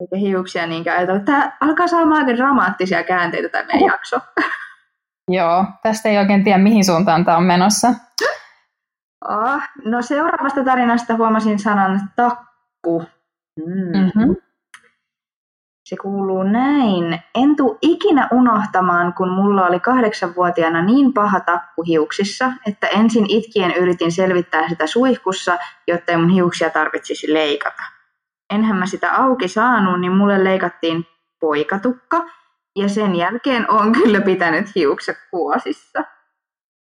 eikä 0.01 0.15
hiuksia 0.17 0.67
niinkään 0.67 0.97
ajatella. 0.97 1.19
Tämä 1.19 1.51
alkaa 1.61 1.87
saamaan 1.87 2.25
aika 2.25 2.37
dramaattisia 2.37 3.03
käänteitä 3.03 3.49
tämä 3.49 3.63
meidän 3.67 3.87
jakso. 3.93 4.19
Joo, 5.31 5.65
tästä 5.83 6.09
ei 6.09 6.17
oikein 6.17 6.43
tiedä, 6.43 6.57
mihin 6.57 6.85
suuntaan 6.85 7.25
tämä 7.25 7.37
on 7.37 7.43
menossa. 7.43 7.87
Oh, 9.29 9.61
no 9.85 10.01
seuraavasta 10.01 10.63
tarinasta 10.63 11.15
huomasin 11.15 11.59
sanan 11.59 12.01
takku. 12.15 13.03
Mm. 13.59 13.99
Mm-hmm. 13.99 14.35
Se 15.85 15.95
kuuluu 16.01 16.43
näin. 16.43 17.19
En 17.35 17.55
tuu 17.55 17.77
ikinä 17.81 18.27
unohtamaan, 18.31 19.13
kun 19.13 19.29
mulla 19.29 19.67
oli 19.67 19.79
kahdeksanvuotiaana 19.79 20.81
niin 20.81 21.13
paha 21.13 21.39
takku 21.39 21.83
hiuksissa, 21.83 22.51
että 22.67 22.87
ensin 22.87 23.25
itkien 23.29 23.73
yritin 23.75 24.11
selvittää 24.11 24.69
sitä 24.69 24.87
suihkussa, 24.87 25.57
jotta 25.87 26.11
ei 26.11 26.17
mun 26.17 26.29
hiuksia 26.29 26.69
tarvitsisi 26.69 27.33
leikata. 27.33 27.83
Enhän 28.53 28.77
mä 28.77 28.85
sitä 28.85 29.15
auki 29.15 29.47
saanut, 29.47 30.01
niin 30.01 30.11
mulle 30.11 30.43
leikattiin 30.43 31.05
poikatukka, 31.39 32.25
ja 32.75 32.89
sen 32.89 33.15
jälkeen 33.15 33.71
on 33.71 33.91
kyllä 33.91 34.21
pitänyt 34.21 34.75
hiukset 34.75 35.17
kuosissa. 35.31 36.03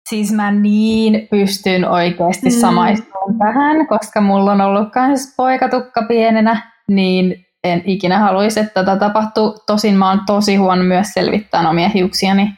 Siis 0.09 0.33
mä 0.33 0.51
niin 0.51 1.29
pystyn 1.31 1.89
oikeasti 1.89 2.47
Mm. 2.47 2.61
samaistumaan 2.61 3.39
tähän, 3.39 3.87
koska 3.87 4.21
mulla 4.21 4.53
on 4.53 4.61
ollut 4.61 4.89
myös 4.95 5.35
poikatukka 5.37 6.03
pienenä, 6.09 6.73
niin 6.89 7.47
en 7.65 7.83
ikinä 7.85 8.19
haluaisi, 8.19 8.61
että 8.61 8.85
tätä 8.85 8.97
tapahtuu. 8.99 9.59
Tosin 9.67 9.95
mä 9.95 10.09
oon 10.09 10.21
tosi 10.27 10.57
huono 10.57 10.83
myös 10.83 11.07
selvittää 11.13 11.71
omia 11.71 11.89
hiuksiani, 11.89 12.55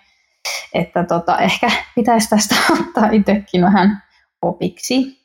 että 0.75 1.05
tota, 1.05 1.39
ehkä 1.39 1.71
pitäisi 1.95 2.31
tästä 2.31 2.55
ottaa 2.81 3.09
itsekin 3.11 3.63
vähän 3.63 4.03
opiksi. 4.43 5.19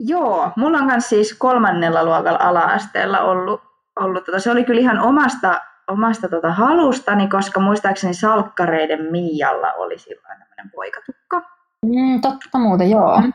Joo, 0.00 0.50
mulla 0.56 0.78
on 0.78 0.84
myös 0.86 1.08
siis 1.08 1.34
kolmannella 1.34 2.04
luokalla 2.04 2.38
ala-asteella 2.42 3.20
ollut, 3.20 3.60
ollut 4.00 4.24
tota, 4.24 4.38
se 4.40 4.50
oli 4.50 4.64
kyllä 4.64 4.80
ihan 4.80 5.00
omasta, 5.00 5.60
omasta 5.88 6.28
tota 6.28 6.52
halustani, 6.52 7.28
koska 7.28 7.60
muistaakseni 7.60 8.14
salkkareiden 8.14 9.02
Mialla 9.10 9.72
oli 9.72 9.98
silloin 9.98 10.42
tämmöinen 10.62 10.70
poikatukka. 10.74 11.42
Mm, 11.86 12.20
totta 12.20 12.58
muuten, 12.58 12.90
joo. 12.90 13.20
Mm. 13.20 13.32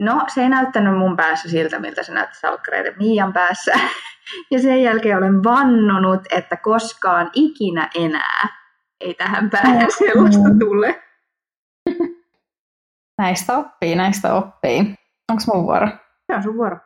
No, 0.00 0.24
se 0.34 0.42
ei 0.42 0.48
näyttänyt 0.48 0.98
mun 0.98 1.16
päässä 1.16 1.48
siltä, 1.48 1.78
miltä 1.78 2.02
se 2.02 2.12
näytti 2.12 2.38
salkkareiden 2.38 2.94
Miian 2.98 3.32
päässä. 3.32 3.72
Ja 4.50 4.62
sen 4.62 4.82
jälkeen 4.82 5.18
olen 5.18 5.44
vannonut, 5.44 6.20
että 6.30 6.56
koskaan 6.56 7.30
ikinä 7.32 7.88
enää 7.94 8.48
ei 9.00 9.14
tähän 9.14 9.50
päähän 9.50 9.90
sellaista 9.98 10.48
tule. 10.60 11.02
Näistä 13.22 13.58
oppii, 13.58 13.94
näistä 13.94 14.34
oppii. 14.34 14.78
Onko 15.30 15.42
mun 15.54 15.62
vuoro? 15.62 15.88
Se 16.26 16.36
on 16.36 16.42
sun 16.42 16.56
vuoro. 16.56 16.76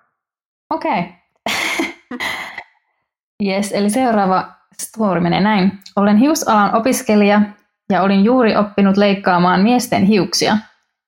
Okei. 0.75 1.03
Yes, 3.45 3.73
eli 3.73 3.91
seuraava 3.91 4.53
story 4.83 5.21
menee 5.21 5.41
näin. 5.41 5.79
Olen 5.97 6.17
hiusalan 6.17 6.75
opiskelija 6.75 7.41
ja 7.91 8.03
olin 8.03 8.25
juuri 8.25 8.57
oppinut 8.57 8.97
leikkaamaan 8.97 9.61
miesten 9.61 10.05
hiuksia. 10.05 10.57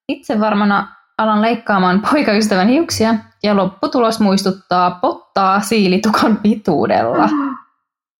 Itse 0.09 0.41
varmana 0.41 0.89
alan 1.19 1.43
leikkaamaan 1.43 2.03
poikaystävän 2.13 2.69
hiuksia 2.69 3.15
ja 3.43 3.57
lopputulos 3.57 4.21
muistuttaa 4.21 4.91
pottaa 4.91 5.61
siilitukan 5.61 6.37
pituudella. 6.37 7.29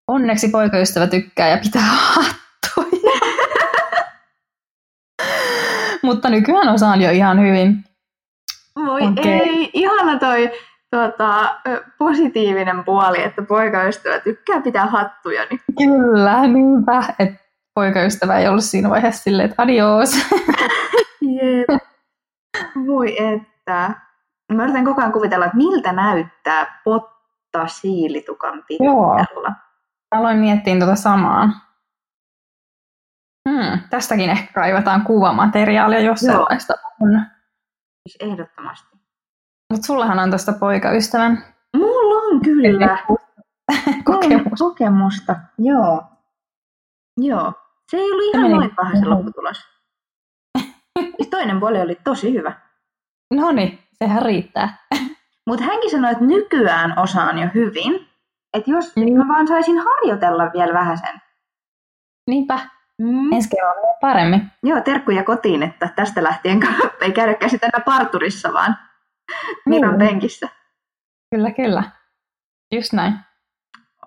Onneksi 0.07 0.47
poikaystävä 0.47 1.07
tykkää 1.07 1.49
ja 1.49 1.57
pitää 1.57 1.81
hattuja. 1.85 3.19
Mutta 6.03 6.29
nykyään 6.29 6.69
osaan 6.69 7.01
jo 7.01 7.11
ihan 7.11 7.41
hyvin. 7.41 7.83
Voi 8.75 9.01
Okei. 9.01 9.31
ei, 9.31 9.69
ihana 9.73 10.19
toi 10.19 10.51
tota, 10.91 11.55
ö, 11.67 11.83
positiivinen 11.97 12.83
puoli, 12.83 13.23
että 13.23 13.41
poikaystävä 13.41 14.19
tykkää 14.19 14.61
pitää 14.61 14.85
hattuja. 14.85 15.45
Niin 15.49 15.59
Kyllä, 15.77 16.47
niinpä. 16.47 17.03
Et 17.19 17.48
poikaystävä 17.79 18.37
ei 18.39 18.47
ollut 18.47 18.63
siinä 18.63 18.89
vaiheessa 18.89 19.23
silleen, 19.23 19.49
että 19.49 19.61
adios. 19.63 20.09
Jep. 21.21 21.81
Voi 22.87 23.15
että. 23.33 23.93
Mä 24.53 24.63
yritän 24.63 24.85
koko 24.85 25.01
ajan 25.01 25.11
kuvitella, 25.13 25.45
että 25.45 25.57
miltä 25.57 25.91
näyttää 25.93 26.81
potta 26.83 27.67
siilitukan 27.67 28.63
pituudella. 28.67 29.53
Aloin 30.11 30.37
miettiä 30.37 30.77
tuota 30.77 30.95
samaa. 30.95 31.49
Hmm, 33.49 33.79
tästäkin 33.89 34.29
ehkä 34.29 34.53
kaivataan 34.53 35.01
kuvamateriaalia, 35.03 35.99
jos 35.99 36.23
Joo. 36.23 36.33
sellaista 36.33 36.73
on. 37.01 37.21
Siis 38.09 38.31
ehdottomasti. 38.31 38.97
Mutta 39.73 39.85
sullahan 39.87 40.19
on 40.19 40.29
tuosta 40.29 40.53
poikaystävän 40.53 41.43
Mulla 41.77 42.23
on 42.23 42.41
kyllä 42.41 42.97
kokemus. 44.03 44.59
kokemusta. 44.59 45.35
Joo. 45.57 46.03
Joo. 47.17 47.53
Se 47.89 47.97
ei 47.97 48.11
ollut 48.11 48.35
ihan 48.35 48.51
noin 48.51 48.75
paha 48.75 48.99
se 48.99 49.05
lopputulos. 49.05 49.57
Siis 51.15 51.27
toinen 51.29 51.59
puoli 51.59 51.81
oli 51.81 51.95
tosi 52.03 52.33
hyvä. 52.33 52.53
No 53.33 53.51
niin, 53.51 53.79
sehän 53.93 54.21
riittää. 54.21 54.77
Mutta 55.47 55.65
hänkin 55.65 55.91
sanoi, 55.91 56.11
että 56.11 56.23
nykyään 56.23 56.99
osaan 56.99 57.39
jo 57.39 57.47
hyvin. 57.55 58.07
Että 58.53 58.71
jos 58.71 58.95
Mm. 58.95 59.17
mä 59.17 59.27
vaan 59.27 59.47
saisin 59.47 59.77
harjoitella 59.77 60.51
vielä 60.53 60.73
vähän 60.73 60.97
sen. 60.97 61.21
Niinpä, 62.29 62.59
Mm. 63.01 63.33
ensi 63.33 63.49
kerralla 63.49 63.97
paremmin. 64.01 64.51
Joo, 64.63 64.81
terkkuja 64.81 65.23
kotiin, 65.23 65.63
että 65.63 65.89
tästä 65.95 66.23
lähtien 66.23 66.59
ei 67.01 67.11
käydäkään 67.11 67.49
sitä 67.49 67.67
enää 67.67 67.85
parturissa, 67.85 68.53
vaan 68.53 68.77
Niin. 69.65 69.97
penkissä. 69.99 70.49
Kyllä, 71.35 71.51
kyllä. 71.51 71.83
Just 72.75 72.93
näin. 72.93 73.13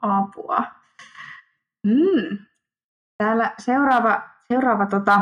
Apua. 0.02 0.62
Mm. 1.86 2.38
Täällä 3.23 3.55
seuraava, 3.59 4.23
seuraava 4.52 4.87
tota, 4.87 5.21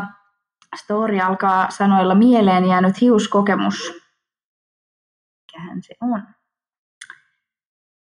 story 0.77 1.21
alkaa 1.21 1.71
sanoilla 1.71 2.15
mieleen 2.15 2.65
jäänyt 2.65 3.01
hiuskokemus. 3.01 3.93
Mikähän 5.53 5.83
se 5.83 5.95
on? 6.01 6.23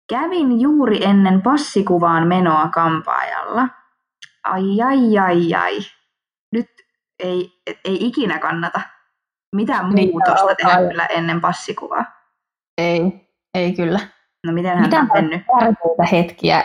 Kävin 0.09 0.61
juuri 0.61 1.05
ennen 1.05 1.41
passikuvaan 1.41 2.27
menoa 2.27 2.67
kampaajalla. 2.69 3.69
Ai 4.43 4.81
ai 4.81 5.17
ai 5.17 5.53
ai. 5.53 5.77
Nyt 6.51 6.67
ei, 7.19 7.61
ei 7.85 8.05
ikinä 8.05 8.39
kannata 8.39 8.81
mitään 9.55 9.89
Niin, 9.89 10.09
muutosta 10.09 10.39
joo, 10.45 10.55
tehdä 10.55 10.89
kyllä 10.89 11.05
ennen 11.05 11.41
passikuvaa. 11.41 12.05
Ei, 12.77 13.01
ei 13.53 13.73
kyllä. 13.73 13.99
No 14.47 14.53
miten 14.53 14.77
hän 14.77 14.81
Mitä 14.85 14.99
on 14.99 15.09
mennyt? 15.13 15.41
tärkeitä 15.59 16.03
hetkiä 16.11 16.63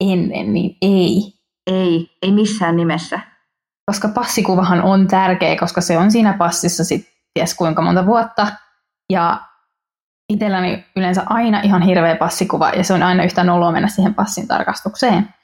ennen, 0.00 0.52
niin 0.52 0.76
ei. 0.82 1.39
Ei, 1.66 2.18
ei 2.22 2.32
missään 2.32 2.76
nimessä. 2.76 3.20
Koska 3.86 4.08
passikuvahan 4.08 4.82
on 4.82 5.06
tärkeä, 5.06 5.56
koska 5.56 5.80
se 5.80 5.98
on 5.98 6.10
siinä 6.10 6.32
passissa 6.32 6.84
sitten 6.84 7.12
ties 7.34 7.54
kuinka 7.54 7.82
monta 7.82 8.06
vuotta. 8.06 8.46
Ja 9.12 9.40
itselläni 10.32 10.86
yleensä 10.96 11.22
aina 11.26 11.60
ihan 11.60 11.82
hirveä 11.82 12.16
passikuva, 12.16 12.70
ja 12.70 12.84
se 12.84 12.94
on 12.94 13.02
aina 13.02 13.24
yhtä 13.24 13.44
noloa 13.44 13.72
mennä 13.72 13.88
siihen 13.88 14.14
passin 14.14 14.48
tarkastukseen. 14.48 15.34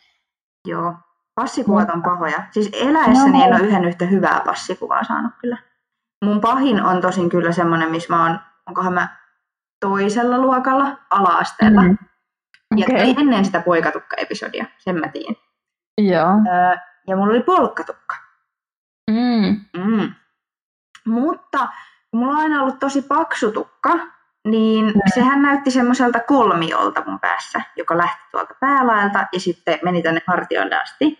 Joo. 0.68 0.94
Passikuvat 1.34 1.90
on 1.90 2.02
pahoja. 2.02 2.42
Siis 2.50 2.70
eläessäni 2.72 3.42
en 3.42 3.54
ole 3.54 3.66
yhden 3.66 3.84
yhtä 3.84 4.06
hyvää 4.06 4.42
passikuvaa 4.44 5.04
saanut 5.04 5.32
kyllä. 5.40 5.58
Mun 6.24 6.40
pahin 6.40 6.82
on 6.82 7.00
tosin 7.00 7.28
kyllä 7.28 7.52
semmoinen, 7.52 7.90
missä 7.90 8.14
mä 8.14 8.22
oon, 8.22 8.40
onkohan 8.66 8.92
mä 8.92 9.16
toisella 9.80 10.38
luokalla 10.38 10.98
ala-asteella. 11.10 11.82
Mm. 11.82 11.98
Ja 12.76 12.84
Okei. 12.84 13.10
okay. 13.10 13.22
ennen 13.22 13.44
sitä 13.44 13.60
poikatukka-episodia, 13.60 14.64
sen 14.78 15.00
mä 15.00 15.08
tiedän. 15.08 15.36
Joo. 15.98 16.30
Öö, 16.30 16.76
ja 17.06 17.16
mulla 17.16 17.30
oli 17.30 17.42
polkkatukka. 17.42 18.16
Mm. 19.10 19.60
Mm. 19.76 20.12
Mutta 21.06 21.68
kun 22.10 22.20
mulla 22.20 22.32
on 22.32 22.38
aina 22.38 22.62
ollut 22.62 22.78
tosi 22.78 23.02
paksu 23.02 23.52
tukka, 23.52 23.98
niin 24.48 24.84
mm. 24.84 25.00
sehän 25.14 25.42
näytti 25.42 25.70
semmoiselta 25.70 26.20
kolmiolta 26.20 27.02
mun 27.06 27.20
päässä, 27.20 27.60
joka 27.76 27.98
lähti 27.98 28.22
tuolta 28.30 28.54
päälaelta 28.60 29.26
ja 29.32 29.40
sitten 29.40 29.78
meni 29.82 30.02
tänne 30.02 30.20
hartioille 30.26 30.76
asti. 30.76 31.18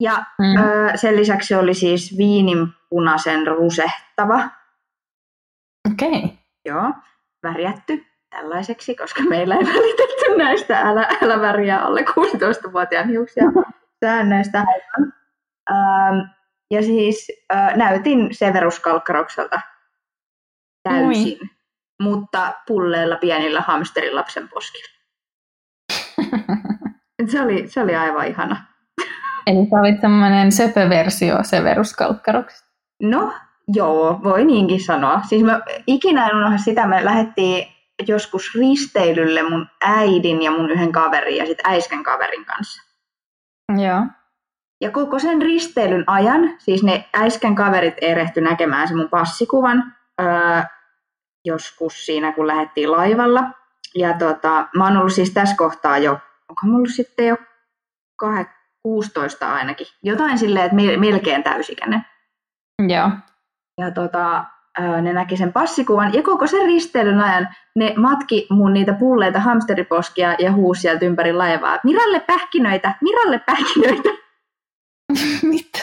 Ja 0.00 0.24
mm. 0.38 0.56
ö, 0.56 0.96
sen 0.96 1.16
lisäksi 1.16 1.48
se 1.48 1.56
oli 1.56 1.74
siis 1.74 2.18
viininpunaisen 2.18 3.46
rusehtava. 3.46 4.48
Okei. 5.92 6.24
Okay. 6.24 6.30
Joo, 6.64 6.92
värjätty 7.42 8.06
tällaiseksi, 8.30 8.94
koska 8.94 9.22
meillä 9.22 9.54
ei 9.54 9.66
välitetty 9.74 10.36
näistä 10.36 10.80
älä, 10.80 11.08
älä 11.22 11.40
väriä 11.40 11.78
alle 11.78 12.00
16-vuotiaan 12.00 13.08
hiuksia 13.08 13.44
säännöistä. 14.04 14.64
Ähm, 15.70 16.18
ja 16.70 16.82
siis 16.82 17.26
äh, 17.54 17.76
näytin 17.76 18.28
Severus 18.34 18.80
Kalkkarokselta 18.80 19.60
täysin, 20.82 21.38
Moi. 21.38 21.48
mutta 22.00 22.54
pulleilla 22.66 23.16
pienillä 23.16 23.60
hamsterilapsen 23.60 24.48
poskilla. 24.48 24.96
se, 27.30 27.40
oli, 27.42 27.68
se 27.68 27.80
oli 27.80 27.96
aivan 27.96 28.26
ihana. 28.26 28.66
Eli 29.46 29.66
sä 29.70 29.80
olit 29.80 30.00
semmoinen 30.00 30.52
söpöversio 30.52 31.38
Severus 31.42 31.94
Kalkkaroksesta. 31.94 32.66
No, 33.02 33.32
joo, 33.68 34.20
voi 34.24 34.44
niinkin 34.44 34.84
sanoa. 34.84 35.20
Siis 35.28 35.42
mä 35.42 35.60
ikinä 35.86 36.26
en 36.26 36.36
unohda 36.36 36.58
sitä, 36.58 36.86
me 36.86 37.04
lähdettiin 37.04 37.66
joskus 38.08 38.54
risteilylle 38.54 39.42
mun 39.42 39.66
äidin 39.80 40.42
ja 40.42 40.50
mun 40.50 40.70
yhden 40.70 40.92
kaverin 40.92 41.36
ja 41.36 41.46
sitten 41.46 41.70
äisken 41.70 42.02
kaverin 42.02 42.44
kanssa. 42.44 42.82
Joo. 43.68 44.06
Ja 44.80 44.90
koko 44.90 45.18
sen 45.18 45.42
risteilyn 45.42 46.04
ajan, 46.06 46.54
siis 46.58 46.82
ne 46.82 47.08
äisken 47.14 47.54
kaverit 47.54 47.94
erehty 48.00 48.40
näkemään 48.40 48.88
se 48.88 48.94
mun 48.94 49.08
passikuvan 49.08 49.94
öö, 50.20 50.62
joskus 51.44 52.06
siinä, 52.06 52.32
kun 52.32 52.46
lähdettiin 52.46 52.92
laivalla. 52.92 53.42
Ja 53.94 54.18
tota, 54.18 54.68
mä 54.76 54.84
oon 54.84 54.96
ollut 54.96 55.12
siis 55.12 55.30
tässä 55.30 55.56
kohtaa 55.56 55.98
jo, 55.98 56.12
onko 56.48 56.60
mulla 56.62 56.76
ollut 56.76 56.94
sitten 56.94 57.26
jo 57.26 57.36
16 58.82 59.54
ainakin. 59.54 59.86
Jotain 60.02 60.38
silleen, 60.38 60.64
että 60.64 60.76
melkein 60.98 61.42
täysikäinen. 61.42 62.06
Joo. 62.88 63.10
Ja 63.78 63.90
tota, 63.90 64.44
ne 65.02 65.12
näki 65.12 65.36
sen 65.36 65.52
passikuvan 65.52 66.14
ja 66.14 66.22
koko 66.22 66.46
sen 66.46 66.66
risteilyn 66.66 67.20
ajan 67.20 67.48
ne 67.76 67.94
matki 67.96 68.46
mun 68.50 68.72
niitä 68.72 68.92
pulleita 68.92 69.40
hamsteriposkia 69.40 70.34
ja 70.38 70.52
huusi 70.52 70.80
sieltä 70.80 71.04
ympäri 71.04 71.32
laivaa. 71.32 71.78
Miralle 71.84 72.20
pähkinöitä, 72.20 72.94
Miralle 73.00 73.38
pähkinöitä. 73.38 74.08
Mitä? 75.52 75.78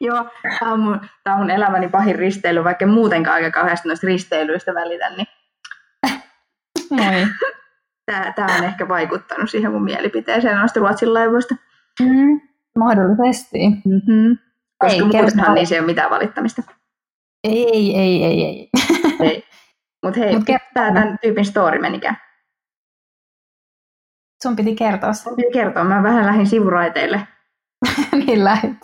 Joo, 0.00 0.24
tämä 0.58 0.72
on, 0.72 0.80
mun, 0.80 1.00
tämä 1.24 1.36
on 1.36 1.42
mun 1.42 1.50
elämäni 1.50 1.88
pahin 1.88 2.16
risteily, 2.16 2.64
vaikka 2.64 2.86
muutenkaan 2.86 3.34
aika 3.34 3.50
kauheasti 3.50 3.88
noista 3.88 4.06
risteilyistä 4.06 4.74
välitän. 4.74 5.16
Niin... 5.16 5.26
Moi. 6.90 7.26
Tämä, 8.06 8.32
tämä 8.36 8.56
on 8.58 8.64
ehkä 8.64 8.88
vaikuttanut 8.88 9.50
siihen 9.50 9.72
mun 9.72 9.84
mielipiteeseen 9.84 10.56
noista 10.56 10.80
Ruotsin 10.80 11.14
laivoista. 11.14 11.54
Mm, 12.00 12.40
mahdollisesti. 12.78 13.58
Mm-hmm. 13.68 14.38
Koska 14.78 15.04
muutenhan 15.04 15.54
niissä 15.54 15.74
ei 15.74 15.78
ole 15.78 15.86
mitään 15.86 16.10
valittamista. 16.10 16.62
Ei, 17.46 17.96
ei, 17.96 18.24
ei, 18.24 18.44
ei. 18.44 18.70
ei. 19.20 19.44
Mutta 20.04 20.20
hei, 20.20 20.34
Mut 20.34 20.44
tämä 20.74 20.92
tämän 20.92 21.18
tyypin 21.22 21.44
story 21.44 21.78
menikään? 21.78 22.16
Sun 24.42 24.56
piti 24.56 24.74
kertoa 24.74 25.12
se. 25.12 25.30
Piti 25.36 25.52
kertoa, 25.52 25.84
mä 25.84 26.02
vähän 26.02 26.26
lähdin 26.26 26.46
sivuraiteille. 26.46 27.28
niin 28.26 28.44
lähit. 28.44 28.78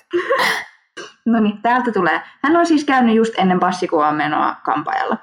no 1.26 1.40
niin, 1.40 1.62
täältä 1.62 1.92
tulee. 1.92 2.22
Hän 2.42 2.56
on 2.56 2.66
siis 2.66 2.84
käynyt 2.84 3.16
just 3.16 3.34
ennen 3.38 3.60
passikuvan 3.60 4.14
menoa 4.14 4.56
kampajalla. 4.64 5.16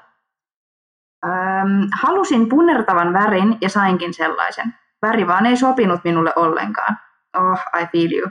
Öm, 1.24 1.88
halusin 2.02 2.48
punnertavan 2.48 3.12
värin 3.12 3.58
ja 3.60 3.68
sainkin 3.68 4.14
sellaisen. 4.14 4.74
Väri 5.02 5.26
vaan 5.26 5.46
ei 5.46 5.56
sopinut 5.56 6.00
minulle 6.04 6.32
ollenkaan. 6.36 6.98
Oh, 7.36 7.58
I 7.82 7.86
feel 7.86 8.12
you. 8.12 8.30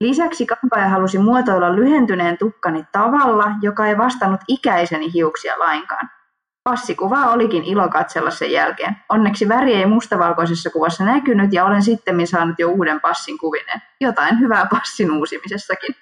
Lisäksi 0.00 0.46
kampaaja 0.46 0.88
halusi 0.88 1.18
muotoilla 1.18 1.76
lyhentyneen 1.76 2.38
tukkani 2.38 2.84
tavalla, 2.92 3.44
joka 3.62 3.86
ei 3.86 3.98
vastannut 3.98 4.40
ikäiseni 4.48 5.12
hiuksia 5.12 5.58
lainkaan. 5.58 6.10
Passikuvaa 6.64 7.30
olikin 7.30 7.64
ilo 7.64 7.88
katsella 7.88 8.30
sen 8.30 8.52
jälkeen. 8.52 8.96
Onneksi 9.08 9.48
väri 9.48 9.74
ei 9.74 9.86
mustavalkoisessa 9.86 10.70
kuvassa 10.70 11.04
näkynyt 11.04 11.52
ja 11.52 11.64
olen 11.64 11.82
sitten 11.82 12.26
saanut 12.26 12.58
jo 12.58 12.68
uuden 12.68 13.00
passin 13.00 13.38
kuvinen. 13.38 13.82
Jotain 14.00 14.40
hyvää 14.40 14.66
passin 14.70 15.12
uusimisessakin. 15.12 15.94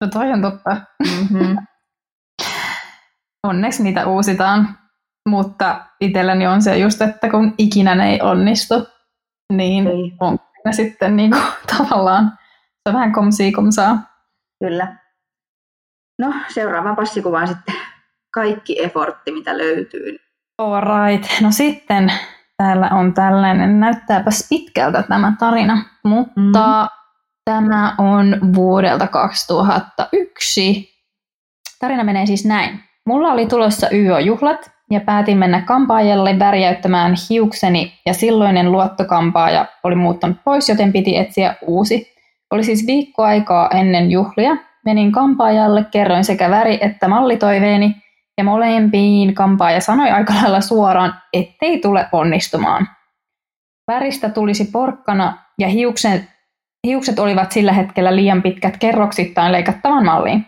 No 0.00 0.08
toi 0.12 0.32
on 0.32 0.42
totta. 0.42 0.76
Mm-hmm. 1.02 1.56
Onneksi 3.48 3.82
niitä 3.82 4.06
uusitaan, 4.06 4.78
mutta 5.28 5.86
itselläni 6.00 6.46
on 6.46 6.62
se 6.62 6.78
just, 6.78 7.02
että 7.02 7.30
kun 7.30 7.54
ikinä 7.58 7.94
ne 7.94 8.10
ei 8.10 8.20
onnistu, 8.20 8.74
niin 9.52 9.86
ei. 9.86 10.12
on 10.20 10.38
ne 10.66 10.72
sitten 10.72 11.16
niin 11.16 11.30
kuin, 11.30 11.42
tavallaan, 11.78 12.32
se 12.64 12.88
on 12.88 12.94
vähän 12.94 13.12
komsii 13.12 13.52
komsaa. 13.52 13.98
Kyllä. 14.64 14.96
No, 16.18 16.34
seuraavaan 16.48 16.96
passikuvaan 16.96 17.48
sitten 17.48 17.74
kaikki 18.34 18.82
effortti, 18.82 19.32
mitä 19.32 19.58
löytyy. 19.58 20.16
Alright. 20.58 21.40
No 21.40 21.50
sitten 21.50 22.12
täällä 22.56 22.88
on 22.92 23.14
tällainen, 23.14 23.80
näyttääpäs 23.80 24.46
pitkältä 24.48 25.02
tämä 25.02 25.32
tarina, 25.38 25.84
mutta 26.04 26.82
mm. 26.82 26.88
tämä 27.44 27.94
on 27.98 28.40
vuodelta 28.54 29.06
2001. 29.06 30.90
Tarina 31.78 32.04
menee 32.04 32.26
siis 32.26 32.44
näin. 32.44 32.80
Mulla 33.06 33.32
oli 33.32 33.46
tulossa 33.46 33.86
YO-juhlat 33.92 34.75
ja 34.90 35.00
päätin 35.00 35.38
mennä 35.38 35.60
kampaajalle 35.60 36.38
värjäyttämään 36.38 37.14
hiukseni 37.30 37.92
ja 38.06 38.14
silloinen 38.14 38.72
luottokampaaja 38.72 39.66
oli 39.84 39.94
muuttanut 39.94 40.36
pois, 40.44 40.68
joten 40.68 40.92
piti 40.92 41.16
etsiä 41.16 41.54
uusi. 41.62 42.12
Oli 42.50 42.64
siis 42.64 42.86
viikko 42.86 43.22
aikaa 43.22 43.70
ennen 43.70 44.10
juhlia. 44.10 44.56
Menin 44.84 45.12
kampaajalle, 45.12 45.84
kerroin 45.90 46.24
sekä 46.24 46.50
väri- 46.50 46.78
että 46.80 47.08
mallitoiveeni 47.08 47.96
ja 48.38 48.44
molempiin 48.44 49.34
kampaaja 49.34 49.80
sanoi 49.80 50.10
aika 50.10 50.34
lailla 50.34 50.60
suoraan, 50.60 51.14
ettei 51.32 51.78
tule 51.78 52.06
onnistumaan. 52.12 52.88
Väristä 53.92 54.28
tulisi 54.28 54.64
porkkana 54.64 55.38
ja 55.58 55.68
hiukset, 55.68 56.22
hiukset 56.86 57.18
olivat 57.18 57.52
sillä 57.52 57.72
hetkellä 57.72 58.16
liian 58.16 58.42
pitkät 58.42 58.76
kerroksittain 58.76 59.52
leikattavan 59.52 60.04
malliin. 60.04 60.46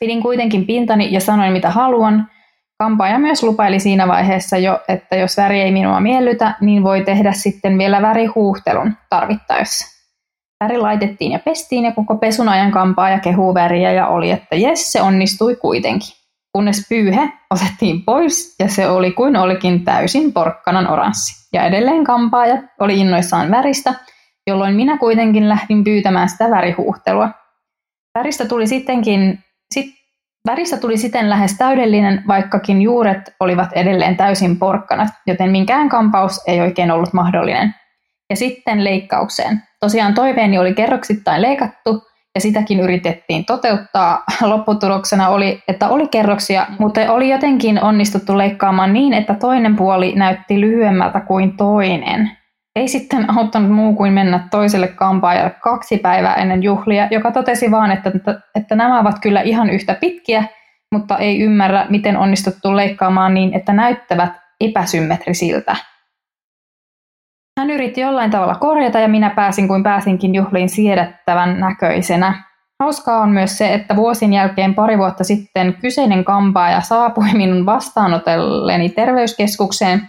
Pidin 0.00 0.22
kuitenkin 0.22 0.66
pintani 0.66 1.12
ja 1.12 1.20
sanoin 1.20 1.52
mitä 1.52 1.70
haluan, 1.70 2.30
Kampaaja 2.78 3.18
myös 3.18 3.42
lupaili 3.42 3.80
siinä 3.80 4.08
vaiheessa 4.08 4.56
jo, 4.56 4.80
että 4.88 5.16
jos 5.16 5.36
väri 5.36 5.60
ei 5.60 5.72
minua 5.72 6.00
miellytä, 6.00 6.54
niin 6.60 6.82
voi 6.82 7.04
tehdä 7.04 7.32
sitten 7.32 7.78
vielä 7.78 8.02
värihuuhtelun 8.02 8.92
tarvittaessa. 9.10 9.96
Väri 10.64 10.78
laitettiin 10.78 11.32
ja 11.32 11.38
pestiin 11.38 11.84
ja 11.84 11.92
koko 11.92 12.16
pesun 12.16 12.48
ajan 12.48 12.72
kampaaja 12.72 13.20
kehuu 13.20 13.54
väriä 13.54 13.92
ja 13.92 14.08
oli, 14.08 14.30
että 14.30 14.56
jes, 14.56 14.92
se 14.92 15.02
onnistui 15.02 15.56
kuitenkin. 15.56 16.08
Kunnes 16.52 16.86
pyyhe 16.88 17.32
otettiin 17.50 18.04
pois 18.04 18.56
ja 18.58 18.68
se 18.68 18.88
oli 18.88 19.12
kuin 19.12 19.36
olikin 19.36 19.84
täysin 19.84 20.32
porkkanan 20.32 20.90
oranssi. 20.90 21.48
Ja 21.52 21.64
edelleen 21.64 22.04
kampaaja 22.04 22.62
oli 22.80 23.00
innoissaan 23.00 23.50
väristä, 23.50 23.94
jolloin 24.46 24.74
minä 24.74 24.98
kuitenkin 24.98 25.48
lähdin 25.48 25.84
pyytämään 25.84 26.28
sitä 26.28 26.50
värihuhtelua. 26.50 27.30
Väristä 28.18 28.44
tuli 28.44 28.66
sittenkin, 28.66 29.38
sit, 29.74 29.86
Väristä 30.46 30.76
tuli 30.76 30.96
siten 30.96 31.30
lähes 31.30 31.58
täydellinen, 31.58 32.22
vaikkakin 32.28 32.82
juuret 32.82 33.34
olivat 33.40 33.68
edelleen 33.72 34.16
täysin 34.16 34.58
porkkanat, 34.58 35.08
joten 35.26 35.50
minkään 35.50 35.88
kampaus 35.88 36.42
ei 36.46 36.60
oikein 36.60 36.90
ollut 36.90 37.12
mahdollinen. 37.12 37.74
Ja 38.30 38.36
sitten 38.36 38.84
leikkaukseen. 38.84 39.62
Tosiaan 39.80 40.14
toiveeni 40.14 40.58
oli 40.58 40.74
kerroksittain 40.74 41.42
leikattu, 41.42 42.02
ja 42.34 42.40
sitäkin 42.40 42.80
yritettiin 42.80 43.44
toteuttaa. 43.44 44.24
Lopputuloksena 44.42 45.28
oli, 45.28 45.62
että 45.68 45.88
oli 45.88 46.08
kerroksia, 46.08 46.66
mutta 46.78 47.12
oli 47.12 47.28
jotenkin 47.28 47.82
onnistuttu 47.82 48.38
leikkaamaan 48.38 48.92
niin, 48.92 49.12
että 49.12 49.34
toinen 49.34 49.76
puoli 49.76 50.12
näytti 50.16 50.60
lyhyemmältä 50.60 51.20
kuin 51.20 51.56
toinen. 51.56 52.30
Ei 52.76 52.88
sitten 52.88 53.38
auttanut 53.38 53.70
muu 53.70 53.94
kuin 53.94 54.12
mennä 54.12 54.48
toiselle 54.50 54.88
kampaajalle 54.88 55.50
kaksi 55.50 55.98
päivää 55.98 56.34
ennen 56.34 56.62
juhlia, 56.62 57.08
joka 57.10 57.30
totesi 57.32 57.70
vaan, 57.70 57.90
että, 57.90 58.12
että 58.54 58.74
nämä 58.74 59.00
ovat 59.00 59.18
kyllä 59.18 59.40
ihan 59.40 59.70
yhtä 59.70 59.94
pitkiä, 59.94 60.44
mutta 60.92 61.18
ei 61.18 61.40
ymmärrä, 61.40 61.86
miten 61.88 62.16
onnistuttu 62.16 62.76
leikkaamaan 62.76 63.34
niin, 63.34 63.54
että 63.54 63.72
näyttävät 63.72 64.32
epäsymmetrisiltä. 64.60 65.76
Hän 67.60 67.70
yritti 67.70 68.00
jollain 68.00 68.30
tavalla 68.30 68.54
korjata 68.54 68.98
ja 68.98 69.08
minä 69.08 69.30
pääsin 69.30 69.68
kuin 69.68 69.82
pääsinkin 69.82 70.34
juhliin 70.34 70.68
siedettävän 70.68 71.60
näköisenä. 71.60 72.42
Hauskaa 72.82 73.20
on 73.20 73.30
myös 73.30 73.58
se, 73.58 73.74
että 73.74 73.96
vuosin 73.96 74.32
jälkeen 74.32 74.74
pari 74.74 74.98
vuotta 74.98 75.24
sitten 75.24 75.74
kyseinen 75.80 76.24
kampaaja 76.24 76.80
saapui 76.80 77.32
minun 77.32 77.66
vastaanotelleni 77.66 78.88
terveyskeskukseen 78.88 80.02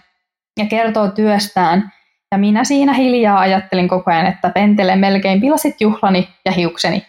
ja 0.59 0.65
kertoo 0.65 1.07
työstään– 1.07 1.91
ja 2.31 2.37
minä 2.37 2.63
siinä 2.63 2.93
hiljaa 2.93 3.39
ajattelin 3.39 3.87
koko 3.87 4.11
ajan, 4.11 4.25
että 4.25 4.49
pentele 4.49 4.95
melkein 4.95 5.41
pilasit 5.41 5.81
juhlani 5.81 6.29
ja 6.45 6.51
hiukseni. 6.51 7.05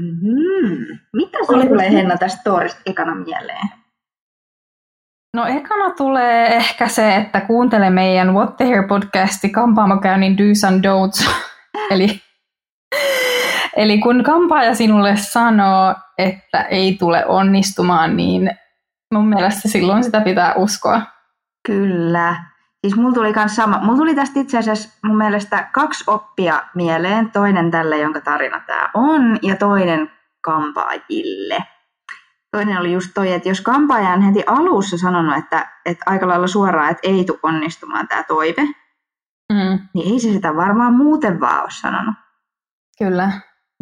Mm-hmm. 0.00 0.98
Mitä 1.16 1.38
sinulle 1.46 1.66
tulee 1.66 1.92
Henna 1.92 2.16
tästä 2.16 2.40
storista 2.40 2.80
ekana 2.86 3.14
mieleen? 3.14 3.68
No 5.36 5.46
ekana 5.46 5.94
tulee 5.96 6.56
ehkä 6.56 6.88
se, 6.88 7.16
että 7.16 7.40
kuuntele 7.40 7.90
meidän 7.90 8.34
What 8.34 8.56
the 8.56 8.64
Hair 8.64 8.88
podcasti 8.88 9.48
kampaamokäynnin 9.48 10.36
do's 10.38 10.68
and 10.68 10.84
don'ts. 10.84 11.30
eli, 11.90 12.20
eli 13.76 13.98
kun 13.98 14.24
kampaaja 14.24 14.74
sinulle 14.74 15.16
sanoo, 15.16 15.94
että 16.18 16.62
ei 16.62 16.96
tule 16.98 17.26
onnistumaan, 17.26 18.16
niin 18.16 18.50
mun 19.14 19.28
mielestä 19.28 19.68
silloin 19.68 20.04
sitä 20.04 20.20
pitää 20.20 20.54
uskoa. 20.54 21.02
Kyllä. 21.66 22.36
Siis 22.86 22.96
mulla 22.96 23.14
tuli 23.14 23.32
kans 23.32 23.56
sama. 23.56 23.78
Mulla 23.82 23.98
tuli 23.98 24.14
tästä 24.14 24.40
itse 24.40 24.58
asiassa 24.58 24.98
mun 25.04 25.16
mielestä 25.16 25.68
kaksi 25.72 26.04
oppia 26.06 26.62
mieleen. 26.74 27.30
Toinen 27.30 27.70
tälle, 27.70 27.98
jonka 27.98 28.20
tarina 28.20 28.60
tämä 28.66 28.90
on, 28.94 29.38
ja 29.42 29.56
toinen 29.56 30.10
kampaajille. 30.44 31.58
Toinen 32.56 32.78
oli 32.78 32.92
just 32.92 33.10
toi, 33.14 33.32
että 33.32 33.48
jos 33.48 33.60
kampaaja 33.60 34.08
on 34.10 34.22
heti 34.22 34.42
alussa 34.46 34.98
sanonut, 34.98 35.36
että, 35.38 35.68
että 35.86 36.02
aika 36.06 36.28
lailla 36.28 36.46
suoraan, 36.46 36.90
että 36.90 37.08
ei 37.08 37.24
tule 37.24 37.38
onnistumaan 37.42 38.08
tämä 38.08 38.22
toive, 38.22 38.62
Mm, 39.52 39.78
niin 39.94 40.12
ei 40.12 40.20
se 40.20 40.32
sitä 40.32 40.56
varmaan 40.56 40.94
muuten 40.94 41.40
vaan 41.40 41.60
ole 41.62 41.70
sanonut. 41.70 42.14
kyllä. 42.98 43.30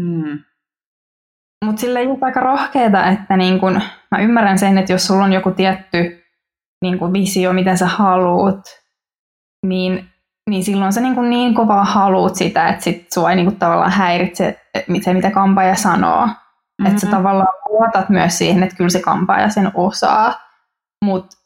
Mm. 0.00 0.38
Mutta 1.64 1.80
sille 1.80 1.98
ei 1.98 2.06
ole 2.06 2.18
aika 2.22 2.40
rohkeeta, 2.40 3.06
että 3.06 3.36
niin 3.36 3.60
kun, 3.60 3.72
mä 4.10 4.18
ymmärrän 4.22 4.58
sen, 4.58 4.78
että 4.78 4.92
jos 4.92 5.06
sulla 5.06 5.24
on 5.24 5.32
joku 5.32 5.50
tietty 5.50 6.24
niin 6.82 6.98
kun 6.98 7.12
visio, 7.12 7.52
mitä 7.52 7.76
sä 7.76 7.86
haluut, 7.86 8.60
niin, 9.68 10.08
niin 10.50 10.64
silloin 10.64 10.92
sä 10.92 11.00
niin, 11.00 11.14
kun 11.14 11.30
niin 11.30 11.54
kovaa 11.54 11.84
haluut 11.84 12.36
sitä, 12.36 12.68
että 12.68 12.84
sit 12.84 13.12
sua 13.12 13.30
ei 13.30 13.36
niin 13.36 13.46
kun 13.46 13.56
tavallaan 13.56 13.90
häiritse 13.90 14.60
se, 15.02 15.14
mitä 15.14 15.30
kampaaja 15.30 15.74
sanoo. 15.74 16.26
Mm-hmm. 16.26 16.86
Että 16.86 17.00
sä 17.00 17.06
tavallaan 17.06 17.52
luotat 17.68 18.08
myös 18.08 18.38
siihen, 18.38 18.62
että 18.62 18.76
kyllä 18.76 18.90
se 18.90 19.00
kampaaja 19.00 19.48
sen 19.48 19.70
osaa. 19.74 20.34
Mutta 21.04 21.36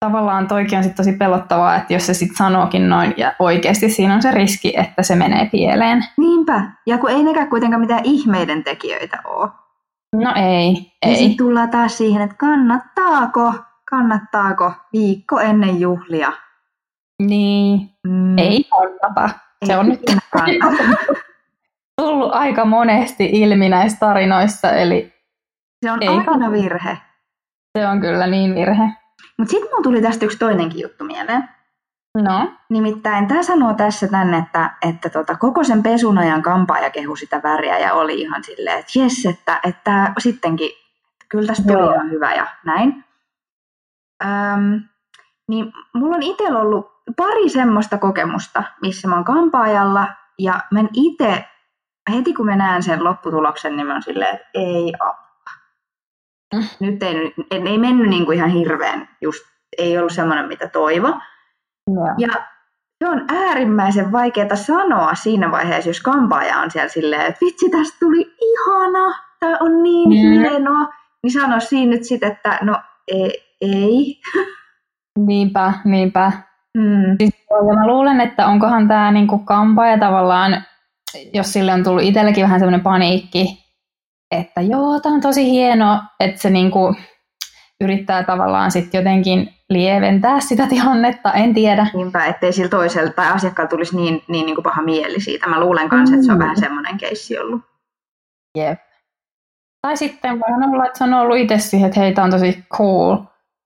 tavallaan 0.00 0.48
toikin 0.48 0.78
on 0.78 0.84
sit 0.84 0.94
tosi 0.94 1.12
pelottavaa, 1.12 1.76
että 1.76 1.92
jos 1.92 2.06
se 2.06 2.14
sitten 2.14 2.36
sanookin 2.36 2.88
noin, 2.88 3.14
ja 3.16 3.34
oikeasti 3.38 3.90
siinä 3.90 4.14
on 4.14 4.22
se 4.22 4.30
riski, 4.30 4.72
että 4.76 5.02
se 5.02 5.14
menee 5.14 5.48
pieleen. 5.52 6.04
Niinpä. 6.18 6.62
Ja 6.86 6.98
kun 6.98 7.10
ei 7.10 7.22
nekään 7.22 7.50
kuitenkaan 7.50 7.80
mitään 7.80 8.04
ihmeiden 8.04 8.64
tekijöitä 8.64 9.18
ole. 9.24 9.50
No 10.16 10.32
ei, 10.36 10.92
Ja 11.04 11.10
ei. 11.10 11.16
sitten 11.16 11.36
tullaan 11.36 11.70
taas 11.70 11.98
siihen, 11.98 12.22
että 12.22 12.36
kannattaako, 12.36 13.54
kannattaako 13.90 14.72
viikko 14.92 15.40
ennen 15.40 15.80
juhlia. 15.80 16.32
Niin, 17.22 17.90
Mm, 18.06 18.38
ei 18.38 18.64
kannata. 18.64 19.38
Se 19.66 19.76
on 19.76 19.88
nyt 19.88 20.00
tullut 22.02 22.32
aika 22.32 22.64
monesti 22.64 23.24
ilmi 23.32 23.68
näissä 23.68 23.98
tarinoissa, 23.98 24.72
eli 24.72 25.12
Se 25.84 25.92
on 25.92 26.02
Ei 26.02 26.08
aina 26.08 26.52
virhe. 26.52 26.98
se 27.78 27.86
on 27.86 28.00
kyllä 28.00 28.26
niin 28.26 28.54
virhe. 28.54 28.82
Mutta 29.38 29.50
sitten 29.50 29.70
mun 29.74 29.82
tuli 29.82 30.02
tästä 30.02 30.24
yksi 30.24 30.38
toinenkin 30.38 30.80
juttu 30.80 31.04
mieleen. 31.04 31.48
No, 32.22 32.52
Nimittäin 32.70 33.28
tämä 33.28 33.42
sanoo 33.42 33.74
tässä 33.74 34.08
tänne, 34.08 34.38
että, 34.38 34.70
että 34.88 35.10
tota, 35.10 35.36
koko 35.36 35.64
sen 35.64 35.82
pesun 35.82 36.18
ajan 36.18 36.42
kampaaja 36.42 36.90
kehu 36.90 37.16
sitä 37.16 37.40
väriä 37.42 37.78
ja 37.78 37.92
oli 37.94 38.20
ihan 38.20 38.44
silleen, 38.44 38.78
että 38.78 38.98
jes, 38.98 39.26
että, 39.26 39.60
että 39.64 40.12
sittenkin, 40.18 40.70
kyllä 41.28 41.46
tästä 41.46 41.72
tuli 41.72 41.94
ihan 41.94 42.10
hyvä 42.10 42.34
ja 42.34 42.46
näin. 42.64 43.04
Öm, 44.24 44.80
niin 45.48 45.72
mulla 45.94 46.16
on 46.16 46.22
itsellä 46.22 46.60
ollut 46.60 46.93
pari 47.16 47.48
semmoista 47.48 47.98
kokemusta, 47.98 48.62
missä 48.82 49.08
mä 49.08 49.14
oon 49.14 49.24
kampaajalla 49.24 50.08
ja 50.38 50.60
mä 50.70 50.80
en 50.80 50.88
itse, 50.92 51.44
heti 52.12 52.32
kun 52.34 52.46
mä 52.46 52.56
näen 52.56 52.82
sen 52.82 53.04
lopputuloksen, 53.04 53.76
niin 53.76 53.86
mä 53.86 53.92
oon 53.92 54.02
silleen, 54.02 54.34
että 54.34 54.48
ei 54.54 54.92
apua. 55.00 55.24
Mm. 56.54 56.64
Nyt 56.80 57.02
ei, 57.02 57.34
ei, 57.50 57.62
ei 57.66 57.78
mennyt 57.78 58.08
niin 58.08 58.24
kuin 58.26 58.36
ihan 58.36 58.50
hirveän, 58.50 59.08
just 59.20 59.44
ei 59.78 59.98
ollut 59.98 60.12
semmoinen, 60.12 60.48
mitä 60.48 60.68
toivo. 60.68 61.08
joo. 61.94 62.14
Ja 62.18 62.28
se 63.04 63.08
on 63.10 63.24
äärimmäisen 63.28 64.12
vaikeaa 64.12 64.56
sanoa 64.56 65.14
siinä 65.14 65.50
vaiheessa, 65.50 65.90
jos 65.90 66.00
kampaaja 66.00 66.58
on 66.58 66.70
siellä 66.70 66.88
silleen, 66.88 67.22
että 67.26 67.38
vitsi, 67.44 67.68
tästä 67.70 67.96
tuli 68.00 68.34
ihana, 68.40 69.14
tämä 69.40 69.56
on 69.60 69.82
niin 69.82 70.08
Mm. 70.08 70.40
hienoa. 70.40 70.88
Niin 71.22 71.32
sano 71.32 71.60
siinä 71.60 71.90
nyt 71.90 72.04
sitten, 72.04 72.32
että 72.32 72.58
no 72.62 72.80
ei. 73.08 73.56
ei. 73.60 74.20
niinpä, 75.26 75.72
niinpä. 75.84 76.32
Mm. 76.78 77.16
Siis, 77.20 77.34
ja 77.68 77.74
mä 77.74 77.86
luulen, 77.86 78.20
että 78.20 78.46
onkohan 78.46 78.88
tämä 78.88 79.12
niinku 79.12 79.38
kampaaja 79.38 79.98
tavallaan, 79.98 80.62
jos 81.32 81.52
sille 81.52 81.72
on 81.72 81.84
tullut 81.84 82.02
itsellekin 82.02 82.42
vähän 82.42 82.60
semmoinen 82.60 82.80
paniikki, 82.80 83.64
että 84.30 84.60
joo, 84.60 85.00
tämä 85.00 85.14
on 85.14 85.20
tosi 85.20 85.50
hieno, 85.50 86.02
että 86.20 86.40
se 86.42 86.50
niinku 86.50 86.94
yrittää 87.80 88.24
tavallaan 88.24 88.70
sitten 88.70 88.98
jotenkin 88.98 89.54
lieventää 89.70 90.40
sitä 90.40 90.66
tilannetta, 90.66 91.32
en 91.32 91.54
tiedä. 91.54 91.86
Niinpä, 91.94 92.26
ettei 92.26 92.52
sillä 92.52 92.68
toisella 92.68 93.12
tai 93.12 93.28
asiakkaalla 93.32 93.70
tulisi 93.70 93.96
niin, 93.96 94.22
niin, 94.28 94.46
niin 94.46 94.54
kuin 94.54 94.62
paha 94.62 94.82
mieli 94.82 95.20
siitä. 95.20 95.46
Mä 95.48 95.60
luulen 95.60 95.88
kanssa, 95.88 96.14
että 96.14 96.26
se 96.26 96.32
on 96.32 96.38
Mm. 96.38 96.42
vähän 96.42 96.60
semmoinen 96.60 96.98
keissi 96.98 97.38
ollut. 97.38 97.62
Jep. 98.58 98.78
Tai 99.82 99.96
sitten 99.96 100.40
voi 100.40 100.70
olla, 100.72 100.86
että 100.86 100.98
se 100.98 101.04
on 101.04 101.14
ollut 101.14 101.36
itse 101.36 101.58
siihen, 101.58 101.88
että 101.88 102.00
hei, 102.00 102.12
tämä 102.12 102.24
on 102.24 102.30
tosi 102.30 102.64
cool, 102.72 103.16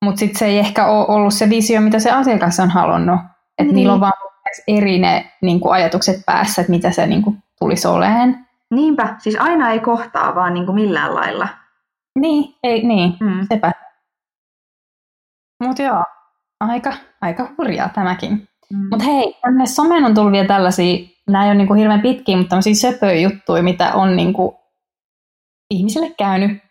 mutta 0.05 0.19
sitten 0.19 0.39
se 0.39 0.47
ei 0.47 0.59
ehkä 0.59 0.87
ole 0.87 1.07
ollut 1.09 1.35
se 1.35 1.51
visio, 1.51 1.81
mitä 1.81 1.99
se 1.99 2.11
asiakas 2.11 2.61
on 2.61 2.71
halunnut. 2.71 3.21
Että 3.21 3.63
Niin. 3.65 3.75
niillä 3.75 3.93
on 3.95 4.01
vaan 4.01 4.13
eri 4.69 4.99
ne 4.99 5.33
niin 5.43 5.61
kuin 5.61 5.73
ajatukset 5.73 6.17
päässä, 6.27 6.63
että 6.63 6.71
mitä 6.71 6.91
se 6.91 7.07
niin 7.07 7.23
kuin, 7.23 7.39
tulisi 7.59 7.89
oleen. 7.89 8.47
Niinpä, 8.71 9.17
siis 9.19 9.37
aina 9.41 9.71
ei 9.71 9.81
kohtaa 9.81 10.35
vaan 10.35 10.55
niin 10.55 10.67
kuin 10.67 10.75
millään 10.75 11.15
lailla. 11.15 11.49
Niin, 12.19 12.55
ei, 12.63 12.87
niin, 12.87 13.15
Mm. 13.21 13.47
sepä. 13.49 13.73
Mutta 15.65 15.83
joo, 15.83 16.05
aika, 16.61 16.93
aika 17.21 17.49
hurjaa 17.59 17.89
tämäkin. 17.89 18.49
Mm. 18.73 18.89
Mutta 18.91 19.05
hei, 19.05 19.37
tänne 19.43 19.67
someen 19.67 20.05
on 20.05 20.15
tullut 20.15 20.33
vielä 20.33 20.49
tällaisia, 20.49 21.09
nämä 21.29 21.45
ei 21.45 21.49
ole 21.51 21.59
niinku 21.59 21.75
hirveän 21.75 22.01
pitkiä, 22.01 22.37
mutta 22.37 22.49
tämmöisiä 22.49 22.75
söpöjä 22.75 23.21
juttuja, 23.21 23.63
mitä 23.63 23.93
on 23.95 24.17
niinku 24.17 24.61
ihmisille 25.71 26.11
käynyt 26.19 26.63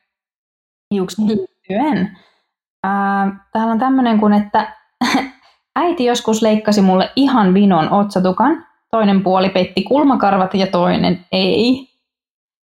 hiuksiin 0.93 1.27
liittyen. 1.27 2.17
Ää, 2.83 3.45
täällä 3.53 3.73
on 3.73 3.79
tämmöinen 3.79 4.19
kuin, 4.19 4.33
että 4.33 4.73
äiti 5.75 6.05
joskus 6.05 6.41
leikkasi 6.41 6.81
mulle 6.81 7.11
ihan 7.15 7.53
vinon 7.53 7.91
otsatukan, 7.91 8.65
toinen 8.91 9.23
puoli 9.23 9.49
peitti 9.49 9.83
kulmakarvat 9.83 10.53
ja 10.53 10.67
toinen 10.67 11.25
ei. 11.31 11.87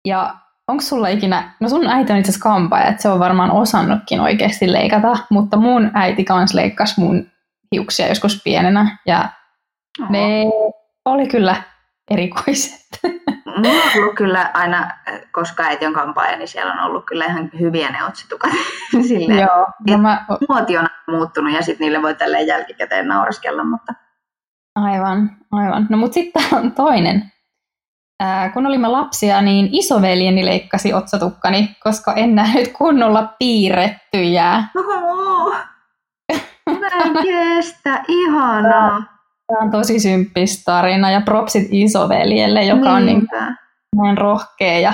Ja 0.05 0.37
onko 0.69 0.83
sulla 0.83 1.09
ikinä, 1.09 1.55
no 1.61 1.69
sun 1.69 1.87
äiti 1.87 2.13
on 2.13 2.19
itse 2.19 2.31
asiassa 2.31 2.49
kampaaja, 2.49 2.87
että 2.87 3.03
se 3.03 3.09
on 3.09 3.19
varmaan 3.19 3.51
osannutkin 3.51 4.21
oikeasti 4.21 4.73
leikata, 4.73 5.19
mutta 5.31 5.57
mun 5.57 5.91
äiti 5.95 6.25
kans 6.25 6.55
leikkasi 6.55 7.01
mun 7.01 7.27
hiuksia 7.73 8.09
joskus 8.09 8.43
pienenä 8.45 8.99
ja 9.07 9.29
Oho. 10.01 10.13
ne 10.13 10.45
oli 11.05 11.29
kyllä 11.29 11.63
erikoiset. 12.11 12.89
Mulla 13.59 13.83
on 13.83 14.03
ollut 14.03 14.15
kyllä 14.15 14.51
aina, 14.55 14.91
koska 15.33 15.63
äiti 15.63 15.87
on 15.87 15.93
kampaaja, 15.93 16.37
niin 16.37 16.49
siellä 16.49 16.73
on 16.73 16.79
ollut 16.79 17.05
kyllä 17.07 17.25
ihan 17.25 17.51
hyviä 17.61 17.91
ne 17.91 18.05
otsitukat. 18.05 18.51
Silleen, 19.09 19.41
Joo, 19.41 19.67
no 19.91 19.99
mä, 19.99 20.25
muoti 20.49 20.79
on 20.79 20.87
muuttunut 21.09 21.53
ja 21.53 21.63
sitten 21.63 21.85
niille 21.85 22.03
voi 22.03 22.15
tälleen 22.15 22.47
jälkikäteen 22.47 23.09
nauraskella, 23.09 23.65
mutta 23.65 23.95
aivan, 24.75 25.31
aivan. 25.53 25.87
No 25.91 25.97
mut 25.97 26.13
sitten 26.13 26.43
on 26.53 26.73
toinen. 26.73 27.33
Ää, 28.21 28.49
kun 28.49 28.67
olimme 28.67 28.89
lapsia, 28.89 29.43
niin 29.43 29.69
isoveljeni 29.73 30.45
leikkasi 30.45 30.95
otsatukkani, 30.95 31.77
koska 31.83 32.15
en 32.15 32.35
nähnyt 32.35 32.73
kunnolla 32.79 33.35
piirrettyjää. 33.39 34.69
Oho, 34.77 35.55
mä 36.81 36.89
en 37.05 37.13
kestä, 37.23 38.05
ihanaa. 38.09 39.03
Tämä 39.49 39.61
on 39.65 39.71
tosi 39.71 40.01
symppis 40.01 40.65
tarina 40.65 41.11
ja 41.11 41.21
propsit 41.21 41.69
isoveljelle, 41.71 42.65
joka 42.65 42.91
on 42.91 43.07
niin 43.07 43.29
näin 43.97 44.19
rohkea 44.19 44.79
ja 44.79 44.93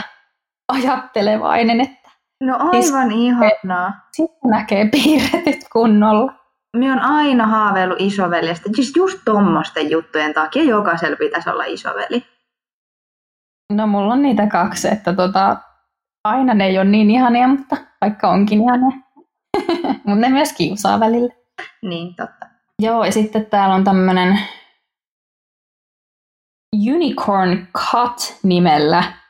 ajattelevainen, 0.73 1.81
että 1.81 2.05
No 2.41 2.57
aivan 2.59 3.13
ihanaa. 3.13 3.93
sitten 4.13 4.51
näkee 4.51 4.89
piirretyt 4.89 5.69
kunnolla. 5.73 6.33
Minä 6.77 6.93
on 6.93 6.99
aina 7.01 7.47
haaveillut 7.47 8.01
isoveljestä, 8.01 8.71
siis 8.77 8.93
just 8.97 9.19
tommosten 9.25 9.91
juttujen 9.91 10.35
takia 10.35 10.63
jokaisella 10.63 11.17
pitäisi 11.17 11.51
olla 11.51 11.65
isoveli. 11.65 12.27
No 13.73 13.87
mulla 13.87 14.13
on 14.13 14.23
niitä 14.23 14.47
kaksi, 14.47 14.89
että 14.89 15.13
tota, 15.13 15.57
aina 16.25 16.55
ne 16.55 16.67
ei 16.67 16.79
ole 16.79 16.85
niin 16.85 17.11
ihania, 17.11 17.49
mutta 17.49 17.77
vaikka 18.01 18.29
onkin 18.29 18.61
ihania. 18.61 18.97
mutta 20.07 20.21
ne 20.21 20.29
myös 20.29 20.53
kiusaa 20.53 21.01
välillä. 21.01 21.35
Niin, 21.83 22.15
totta. 22.15 22.47
Joo, 22.83 23.05
ja 23.05 23.13
sitten 23.13 23.47
täällä 23.47 23.75
on 23.75 23.85
tämmönen 23.85 24.41
Unicorn 26.95 27.67
Cut 27.73 28.39
nimellä 28.43 29.25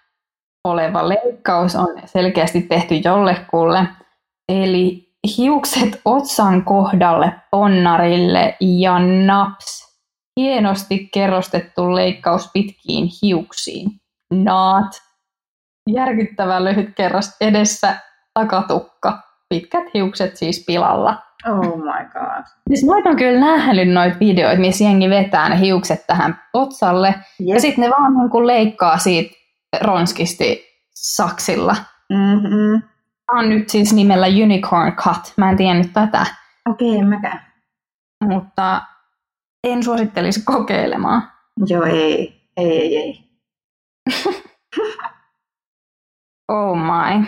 oleva 0.64 1.08
leikkaus 1.08 1.76
on 1.76 1.88
selkeästi 2.04 2.62
tehty 2.62 2.94
jollekulle. 2.94 3.86
Eli 4.48 5.14
hiukset 5.36 6.00
otsan 6.04 6.64
kohdalle 6.64 7.32
ponnarille 7.50 8.56
ja 8.60 8.98
naps. 9.26 9.94
Hienosti 10.40 11.08
kerrostettu 11.14 11.94
leikkaus 11.94 12.50
pitkiin 12.52 13.08
hiuksiin. 13.22 13.90
Naat. 14.34 15.02
Järkyttävä 15.90 16.64
lyhyt 16.64 16.94
kerros 16.96 17.30
edessä, 17.40 17.96
takatukka. 18.34 19.18
Pitkät 19.48 19.84
hiukset 19.94 20.36
siis 20.36 20.64
pilalla. 20.66 21.22
Oh 21.48 21.76
my 21.76 22.04
god. 22.12 22.44
Siis 22.68 22.86
mä 22.86 22.92
oon 22.94 23.16
kyllä 23.16 23.40
nähnyt 23.40 23.88
noita 23.92 24.16
videoita, 24.20 24.60
missä 24.60 24.84
jengi 24.84 25.10
vetää 25.10 25.48
ne 25.48 25.60
hiukset 25.60 26.06
tähän 26.06 26.40
otsalle. 26.52 27.08
Jep. 27.08 27.54
Ja 27.54 27.60
sitten 27.60 27.84
ne 27.84 27.90
vaan 27.90 28.16
niin 28.16 28.30
kuin 28.30 28.46
leikkaa 28.46 28.98
siitä 28.98 29.34
ronskisti 29.80 30.64
saksilla. 30.94 31.76
Mm-hmm. 32.12 32.82
Tämä 33.26 33.38
on 33.40 33.48
nyt 33.48 33.68
siis 33.68 33.92
nimellä 33.92 34.26
Unicorn 34.26 34.92
Cut. 34.96 35.32
Mä 35.36 35.50
en 35.50 35.56
tiennyt 35.56 35.92
tätä, 35.92 36.26
Okei, 36.70 36.98
en 36.98 37.06
mäkään. 37.08 37.52
mutta 38.24 38.82
en 39.64 39.82
suosittelisi 39.82 40.42
kokeilemaan. 40.44 41.22
Joo, 41.66 41.84
ei. 41.84 42.40
Ei, 42.56 42.80
ei, 42.80 42.96
ei. 42.96 43.24
Oh 46.48 46.76
my. 46.76 47.26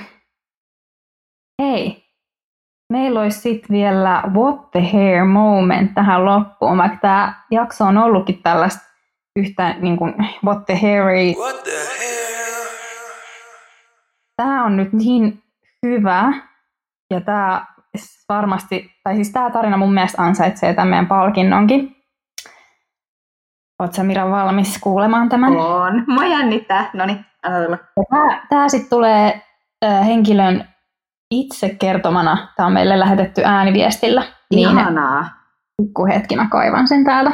Hei, 1.63 2.06
meillä 2.93 3.21
olisi 3.21 3.41
sitten 3.41 3.77
vielä 3.77 4.23
What 4.35 4.71
the 4.71 4.91
Hair 4.93 5.25
moment 5.25 5.95
tähän 5.95 6.25
loppuun, 6.25 6.79
vaikka 6.79 6.99
tämä 7.01 7.35
jakso 7.51 7.85
on 7.85 7.99
ollutkin 7.99 8.43
tällaista 8.43 8.83
yhtä 9.37 9.75
niin 9.81 9.97
kuin 9.97 10.15
What 10.45 10.67
the 10.67 10.79
Hairy. 10.83 11.33
What 11.39 11.63
the 11.63 11.71
hell? 11.71 12.67
Tämä 14.37 14.65
on 14.65 14.77
nyt 14.77 14.93
niin 14.93 15.43
hyvä 15.87 16.33
ja 17.11 17.21
tämä 17.21 17.67
varmasti, 18.29 18.91
tai 19.05 19.15
siis 19.15 19.33
tämä 19.33 19.51
tarina 19.51 19.77
mun 19.77 19.95
mielestä 19.95 20.23
ansaitsee 20.23 20.75
tämän 20.75 20.89
meidän 20.89 21.07
palkinnonkin. 21.07 21.97
Oletko 23.79 24.03
Mira 24.03 24.31
valmis 24.31 24.79
kuulemaan 24.79 25.29
tämän? 25.29 25.57
On. 25.57 26.05
Mua 26.07 26.25
jännittää. 26.27 26.91
Anna 27.43 27.65
tulla. 27.65 27.79
Tämä, 28.11 28.47
tämä 28.49 28.69
sitten 28.69 28.91
tulee 28.91 29.43
äh, 29.85 30.07
henkilön 30.07 30.76
itse 31.31 31.77
kertomana. 31.81 32.53
Tämä 32.57 32.67
on 32.67 32.73
meille 32.73 32.99
lähetetty 32.99 33.43
ääniviestillä. 33.45 34.33
Niin 34.51 34.71
Ihanaa. 34.71 35.31
pikku 35.83 36.07
hetki 36.07 36.37
mä 36.37 36.49
kaivan 36.51 36.89
sen 36.89 37.05
täältä. 37.05 37.31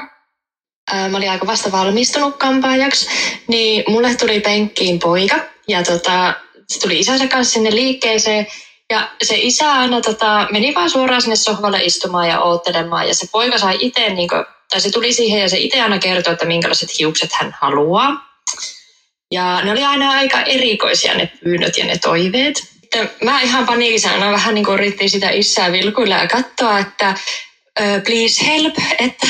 Ää, 0.93 1.09
mä 1.09 1.17
olin 1.17 1.31
aika 1.31 1.47
vasta 1.47 1.73
valmistunut 1.73 2.37
kampaajaksi, 2.37 3.09
niin 3.49 3.85
mulle 3.89 4.15
tuli 4.15 4.41
penkkiin 4.41 4.99
poika 4.99 5.37
ja 5.69 5.83
tota, 5.83 6.35
se 6.69 6.81
tuli 6.81 6.99
isänsä 6.99 7.29
kanssa 7.29 7.53
sinne 7.53 7.71
liikkeeseen 7.71 8.47
ja 8.91 9.09
se 9.23 9.35
isä 9.39 9.73
aina 9.73 10.01
tota, 10.01 10.49
meni 10.53 10.75
vaan 10.75 10.91
suoraan 10.91 11.23
sinne 11.23 11.37
sohvalle 11.37 11.85
istumaan 11.85 12.29
ja 12.29 12.41
oottelemaan 12.41 13.09
ja 13.09 13.15
se 13.15 13.27
poika 13.33 13.59
sai 13.59 13.77
itse, 13.81 14.09
niin 14.09 14.29
kuin, 14.29 14.45
tai 14.71 14.81
se 14.81 14.91
tuli 14.91 15.13
siihen 15.13 15.41
ja 15.41 15.49
se 15.49 15.59
itse 15.59 15.81
aina 15.81 15.99
kertoi, 15.99 16.33
että 16.33 16.47
minkälaiset 16.47 16.99
hiukset 16.99 17.33
hän 17.33 17.57
haluaa. 17.61 18.33
Ja 19.31 19.61
ne 19.65 19.71
oli 19.71 19.85
aina 19.85 20.11
aika 20.11 20.41
erikoisia 20.41 21.15
ne 21.15 21.33
pyynnöt 21.45 21.79
ja 21.79 21.85
ne 21.85 21.99
toiveet. 21.99 22.55
Sitten 22.93 23.11
mä 23.25 23.41
ihan 23.41 23.67
paniikisena 23.67 24.33
vähän 24.33 24.55
niin 24.55 24.65
kuin 24.65 24.75
yritin 24.75 25.11
sitä 25.11 25.31
isää 25.31 25.73
vilkuilla 25.73 26.15
ja 26.15 26.29
katsoa, 26.29 26.79
että 26.79 27.15
please 28.05 28.47
help, 28.47 28.75
että, 28.99 29.27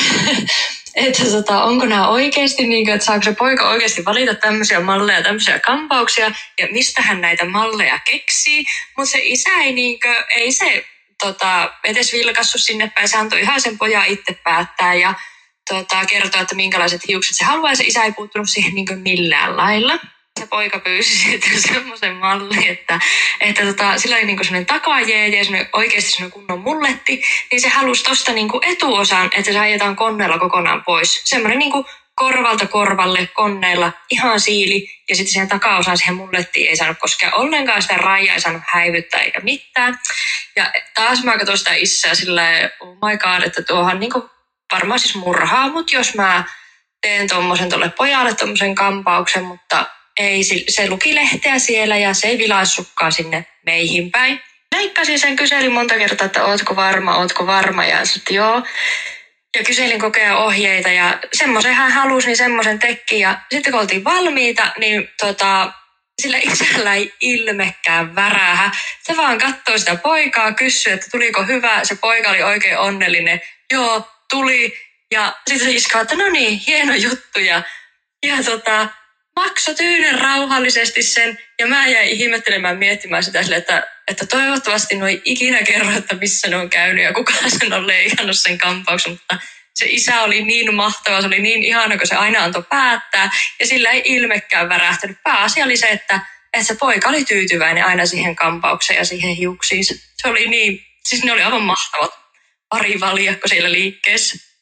että 1.05 1.23
tota, 1.31 1.63
onko 1.63 1.85
nämä 1.85 2.07
oikeasti, 2.07 2.67
niin 2.67 2.85
kuin, 2.85 2.93
että 2.93 3.05
saako 3.05 3.23
se 3.23 3.35
poika 3.35 3.69
oikeasti 3.69 4.05
valita 4.05 4.35
tämmöisiä 4.35 4.79
malleja, 4.79 5.23
tämmöisiä 5.23 5.59
kampauksia 5.59 6.31
ja 6.59 6.67
mistä 6.71 7.01
hän 7.01 7.21
näitä 7.21 7.45
malleja 7.45 7.99
keksii. 7.99 8.63
Mutta 8.97 9.11
se 9.11 9.19
isä 9.21 9.49
ei, 9.63 9.71
niin 9.71 9.99
kuin, 9.99 10.15
ei 10.29 10.51
se 10.51 10.85
tota, 11.19 11.73
edes 11.83 12.13
vilkassu 12.13 12.57
sinne 12.57 12.91
päin, 12.95 13.07
se 13.07 13.17
antoi 13.17 13.41
ihan 13.41 13.61
sen 13.61 13.77
pojan 13.77 14.07
itse 14.07 14.33
päättää 14.43 14.93
ja 14.93 15.13
tota, 15.69 16.05
kertoa, 16.05 16.41
että 16.41 16.55
minkälaiset 16.55 17.01
hiukset 17.07 17.37
se 17.37 17.45
haluaa 17.45 17.71
ja 17.71 17.75
se 17.75 17.83
isä 17.83 18.03
ei 18.03 18.11
puuttunut 18.11 18.49
siihen 18.49 18.75
niin 18.75 18.99
millään 19.03 19.57
lailla. 19.57 19.99
Se 20.39 20.47
poika 20.47 20.79
pyysi 20.79 21.17
sitten 21.17 21.61
semmoisen 21.73 22.15
mallin, 22.15 22.67
että, 22.67 22.99
että 23.41 23.61
tota, 23.65 23.97
sillä 23.97 24.15
oli 24.15 24.25
niinku 24.25 24.43
semmoinen 24.43 24.65
takajeeje 24.65 25.37
ja 25.37 25.43
semmoinen 25.43 25.69
oikeasti 25.73 26.11
semmoinen 26.11 26.31
kunnon 26.31 26.59
mulletti, 26.59 27.23
niin 27.51 27.61
se 27.61 27.69
halusi 27.69 28.03
tosta 28.03 28.31
niinku 28.31 28.61
etuosan, 28.65 29.29
että 29.37 29.51
se 29.51 29.59
ajetaan 29.59 29.95
konneella 29.95 30.39
kokonaan 30.39 30.83
pois. 30.83 31.21
Semmoinen 31.25 31.59
niinku 31.59 31.85
korvalta 32.15 32.67
korvalle 32.67 33.29
konneilla, 33.33 33.91
ihan 34.09 34.39
siili, 34.39 34.89
ja 35.09 35.15
sitten 35.15 35.33
siihen 35.33 35.49
takaosaan 35.49 35.97
siihen 35.97 36.15
mullettiin 36.15 36.69
ei 36.69 36.75
saanut 36.75 36.97
koskea 36.99 37.31
ollenkaan, 37.31 37.81
sitä 37.81 37.97
raijaa 37.97 38.33
ei 38.33 38.41
saanut 38.41 38.61
häivyttää 38.65 39.21
eikä 39.21 39.39
mitään. 39.39 39.99
Ja 40.55 40.71
taas 40.95 41.23
mä 41.23 41.37
katsoin 41.37 41.57
sitä 41.57 41.73
isää 41.73 42.15
sillä 42.15 42.43
oh 42.79 42.93
my 42.93 43.17
god, 43.17 43.43
että 43.43 43.63
tuohan 43.63 43.99
niinku 43.99 44.29
varmaan 44.71 44.99
siis 44.99 45.15
murhaa, 45.15 45.69
mutta 45.69 45.95
jos 45.95 46.15
mä 46.15 46.43
teen 47.01 47.29
tuommoisen 47.29 47.69
tuolle 47.69 47.89
pojalle 47.89 48.35
tuommoisen 48.35 48.75
kampauksen, 48.75 49.43
mutta 49.43 49.85
ei, 50.19 50.43
se 50.69 50.89
luki 50.89 51.15
lehteä 51.15 51.59
siellä 51.59 51.97
ja 51.97 52.13
se 52.13 52.27
ei 52.27 52.37
vilaissutkaan 52.37 53.11
sinne 53.11 53.45
meihin 53.65 54.11
päin. 54.11 54.41
Leikkasin 54.75 55.19
sen, 55.19 55.35
kyselin 55.35 55.71
monta 55.71 55.95
kertaa, 55.95 56.25
että 56.25 56.45
ootko 56.45 56.75
varma, 56.75 57.17
ootko 57.17 57.45
varma 57.47 57.85
ja 57.85 58.05
sitten 58.05 58.35
joo. 58.35 58.63
Ja 59.57 59.63
kyselin 59.63 59.99
kokea 59.99 60.37
ohjeita 60.37 60.89
ja 60.89 61.19
semmoisen 61.33 61.73
hän 61.73 61.91
halusi, 61.91 62.27
niin 62.27 62.37
semmoisen 62.37 62.79
teki. 62.79 63.19
Ja 63.19 63.41
sitten 63.51 63.71
kun 63.71 63.81
oltiin 63.81 64.03
valmiita, 64.03 64.73
niin 64.77 65.09
tota, 65.19 65.71
sillä 66.21 66.37
isällä 66.37 66.93
ei 66.93 67.13
ilmekään 67.21 68.15
värähä. 68.15 68.71
Se 69.03 69.17
vaan 69.17 69.37
katsoi 69.37 69.79
sitä 69.79 69.95
poikaa, 69.95 70.51
kysyi, 70.51 70.93
että 70.93 71.07
tuliko 71.11 71.43
hyvä. 71.43 71.79
Se 71.83 71.95
poika 71.95 72.29
oli 72.29 72.43
oikein 72.43 72.77
onnellinen. 72.77 73.41
Joo, 73.71 74.07
tuli. 74.29 74.77
Ja 75.11 75.35
sitten 75.47 75.67
se 75.67 75.73
iska, 75.73 76.01
että 76.01 76.15
no 76.15 76.29
niin, 76.29 76.59
hieno 76.67 76.93
juttu. 76.93 77.39
Ja, 77.39 77.63
ja 78.25 78.43
tota, 78.43 78.87
makso 79.35 79.73
tyynen 79.73 80.19
rauhallisesti 80.19 81.03
sen. 81.03 81.39
Ja 81.59 81.67
mä 81.67 81.87
jäin 81.87 82.09
ihmettelemään 82.09 82.77
miettimään 82.77 83.23
sitä 83.23 83.43
sille, 83.43 83.55
että, 83.55 83.87
että 84.07 84.25
toivottavasti 84.25 84.95
ei 85.09 85.21
ikinä 85.25 85.63
kerro, 85.63 85.91
että 85.97 86.15
missä 86.15 86.47
ne 86.47 86.55
on 86.55 86.69
käynyt 86.69 87.03
ja 87.03 87.13
kuka 87.13 87.33
sen 87.47 87.73
on 87.73 87.87
leikannut 87.87 88.37
sen 88.37 88.57
kampauksen. 88.57 89.11
Mutta 89.11 89.37
se 89.75 89.85
isä 89.89 90.21
oli 90.21 90.43
niin 90.43 90.75
mahtava, 90.75 91.21
se 91.21 91.27
oli 91.27 91.39
niin 91.39 91.63
ihana, 91.63 91.97
kun 91.97 92.07
se 92.07 92.15
aina 92.15 92.43
antoi 92.43 92.63
päättää. 92.69 93.31
Ja 93.59 93.67
sillä 93.67 93.91
ei 93.91 94.01
ilmekään 94.05 94.69
värähtänyt. 94.69 95.17
Pääasia 95.23 95.65
oli 95.65 95.77
se, 95.77 95.87
että, 95.87 96.19
että 96.53 96.67
se 96.67 96.75
poika 96.75 97.09
oli 97.09 97.25
tyytyväinen 97.25 97.85
aina 97.85 98.05
siihen 98.05 98.35
kampaukseen 98.35 98.97
ja 98.97 99.05
siihen 99.05 99.35
hiuksiin. 99.35 99.85
Se 99.85 100.27
oli 100.27 100.47
niin, 100.47 100.85
siis 101.05 101.23
ne 101.23 101.31
oli 101.31 101.41
aivan 101.41 101.63
mahtavat 101.63 102.11
pari 102.69 102.99
valjakko 102.99 103.47
siellä 103.47 103.71
liikkeessä. 103.71 104.53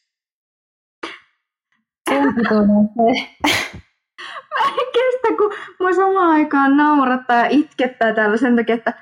Mä 4.59 4.67
en 4.67 4.87
kestä, 4.93 5.37
kun 5.37 5.53
mua 5.79 5.93
samaan 5.93 6.31
aikaan 6.31 6.77
naurattaa 6.77 7.37
ja 7.37 7.47
itkettää 7.49 8.13
täällä 8.13 8.37
sen 8.37 8.55
takia, 8.55 8.75
että 8.75 8.93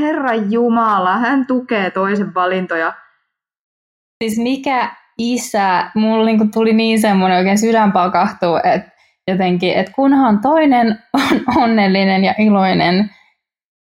Herra 0.00 0.34
Jumala, 0.34 1.18
hän 1.18 1.46
tukee 1.46 1.90
toisen 1.90 2.34
valintoja. 2.34 2.92
Siis 4.24 4.38
mikä 4.38 4.96
isä, 5.18 5.90
mulla 5.94 6.24
niinku 6.24 6.48
tuli 6.52 6.72
niin 6.72 7.00
semmoinen 7.00 7.38
oikein 7.38 7.58
sydän 7.58 7.92
pakahtuu, 7.92 8.56
että 8.56 8.90
jotenkin, 9.30 9.74
että 9.74 9.92
kunhan 9.92 10.40
toinen 10.40 11.02
on 11.12 11.62
onnellinen 11.62 12.24
ja 12.24 12.34
iloinen 12.38 13.10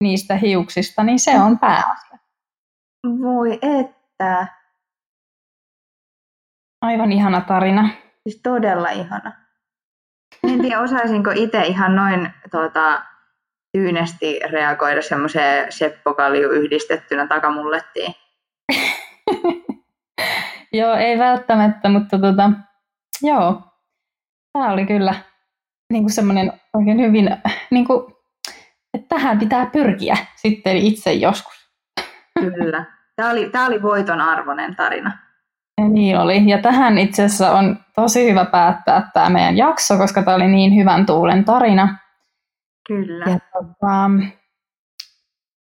niistä 0.04 0.36
hiuksista, 0.36 1.04
niin 1.04 1.20
se 1.20 1.40
on 1.40 1.60
pääasia. 1.60 2.18
Voi 3.22 3.60
että. 3.62 4.48
Aivan 6.82 7.12
ihana 7.12 7.42
tarina. 7.42 7.90
Siis 8.24 8.42
todella 8.44 8.90
ihana. 8.90 9.47
En 10.58 10.64
tiedä, 10.64 10.82
osaisinko 10.82 11.32
itse 11.36 11.62
ihan 11.62 11.96
noin 11.96 12.30
tuota, 12.52 13.02
tyynesti 13.74 14.40
reagoida 14.52 15.02
semmoiseen 15.02 15.72
Seppo 15.72 16.14
Kalju 16.14 16.50
yhdistettynä 16.50 17.28
takamullettiin. 17.28 18.16
joo, 20.80 20.96
ei 20.96 21.20
välttämättä, 21.20 21.90
mutta 21.90 22.20
tota, 22.20 22.52
joo, 23.22 23.62
tämä 24.54 24.74
oli 24.74 24.86
kyllä 24.86 25.14
niin 25.94 26.04
kuin 26.04 26.14
semmoinen 26.14 26.54
oikein 26.74 27.02
hyvin, 27.02 27.38
niin 27.72 27.88
kuin, 27.88 28.16
että 28.94 29.16
tähän 29.16 29.40
pitää 29.40 29.66
pyrkiä 29.66 30.18
sitten 30.36 30.78
itse 30.78 31.14
joskus. 31.14 31.70
Kyllä. 32.40 32.86
Tämä 33.16 33.30
oli, 33.30 33.50
tämä 33.50 33.66
oli 33.66 33.82
voiton 33.82 34.22
arvoinen 34.22 34.76
tarina. 34.76 35.27
Ja 35.82 35.88
niin 35.90 36.20
oli. 36.20 36.50
Ja 36.50 36.62
tähän 36.62 36.98
itse 36.98 37.24
asiassa 37.24 37.52
on 37.52 37.80
tosi 37.96 38.30
hyvä 38.30 38.46
päättää 38.46 39.10
tämä 39.14 39.30
meidän 39.30 39.58
jakso, 39.58 39.98
koska 39.98 40.24
tämä 40.24 40.36
oli 40.36 40.48
niin 40.48 40.76
hyvän 40.76 41.06
tuulen 41.06 41.46
tarina. 41.46 41.98
Kyllä. 42.88 43.26
Ja 43.32 43.40
tota, 43.54 44.10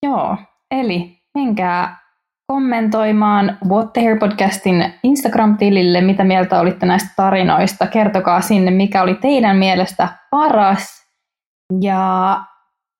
joo, 0.03 0.37
eli 0.71 1.21
menkää 1.35 2.01
kommentoimaan 2.47 3.57
What 3.69 3.93
the 3.93 4.01
Hair 4.01 4.19
podcastin 4.19 4.93
Instagram-tilille, 5.03 6.01
mitä 6.01 6.23
mieltä 6.23 6.59
olitte 6.59 6.85
näistä 6.85 7.09
tarinoista. 7.15 7.87
Kertokaa 7.87 8.41
sinne, 8.41 8.71
mikä 8.71 9.01
oli 9.01 9.15
teidän 9.15 9.57
mielestä 9.57 10.07
paras. 10.31 11.01
Ja 11.81 12.37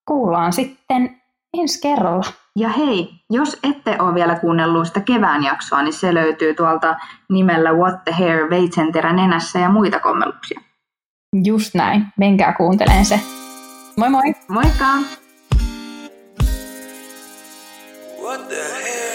kuullaan 0.08 0.54
sitten 0.54 1.22
ensi 1.58 1.82
kerralla. 1.82 2.41
Ja 2.60 2.70
hei, 2.70 3.10
jos 3.30 3.60
ette 3.64 4.02
ole 4.02 4.14
vielä 4.14 4.36
kuunnellut 4.36 4.88
sitä 4.88 5.00
kevään 5.00 5.44
jaksoa, 5.44 5.82
niin 5.84 5.94
se 5.94 6.14
löytyy 6.14 6.54
tuolta 6.54 6.96
nimellä 7.30 7.72
What 7.74 8.04
the 8.04 8.12
Hair, 8.12 8.50
veitsenterä 8.50 9.14
nenässä 9.14 9.60
ja 9.60 9.70
muita 9.70 10.00
kommelluksia. 10.00 10.62
Just 11.44 11.76
näin. 11.76 12.08
Menkää 12.18 12.54
kuunteleen 12.54 13.06
se. 13.06 13.20
Moi 13.98 14.10
moi! 14.10 14.34
Moikka! 14.48 14.86
What 18.24 18.48
the 18.48 18.56
hell? 18.56 19.11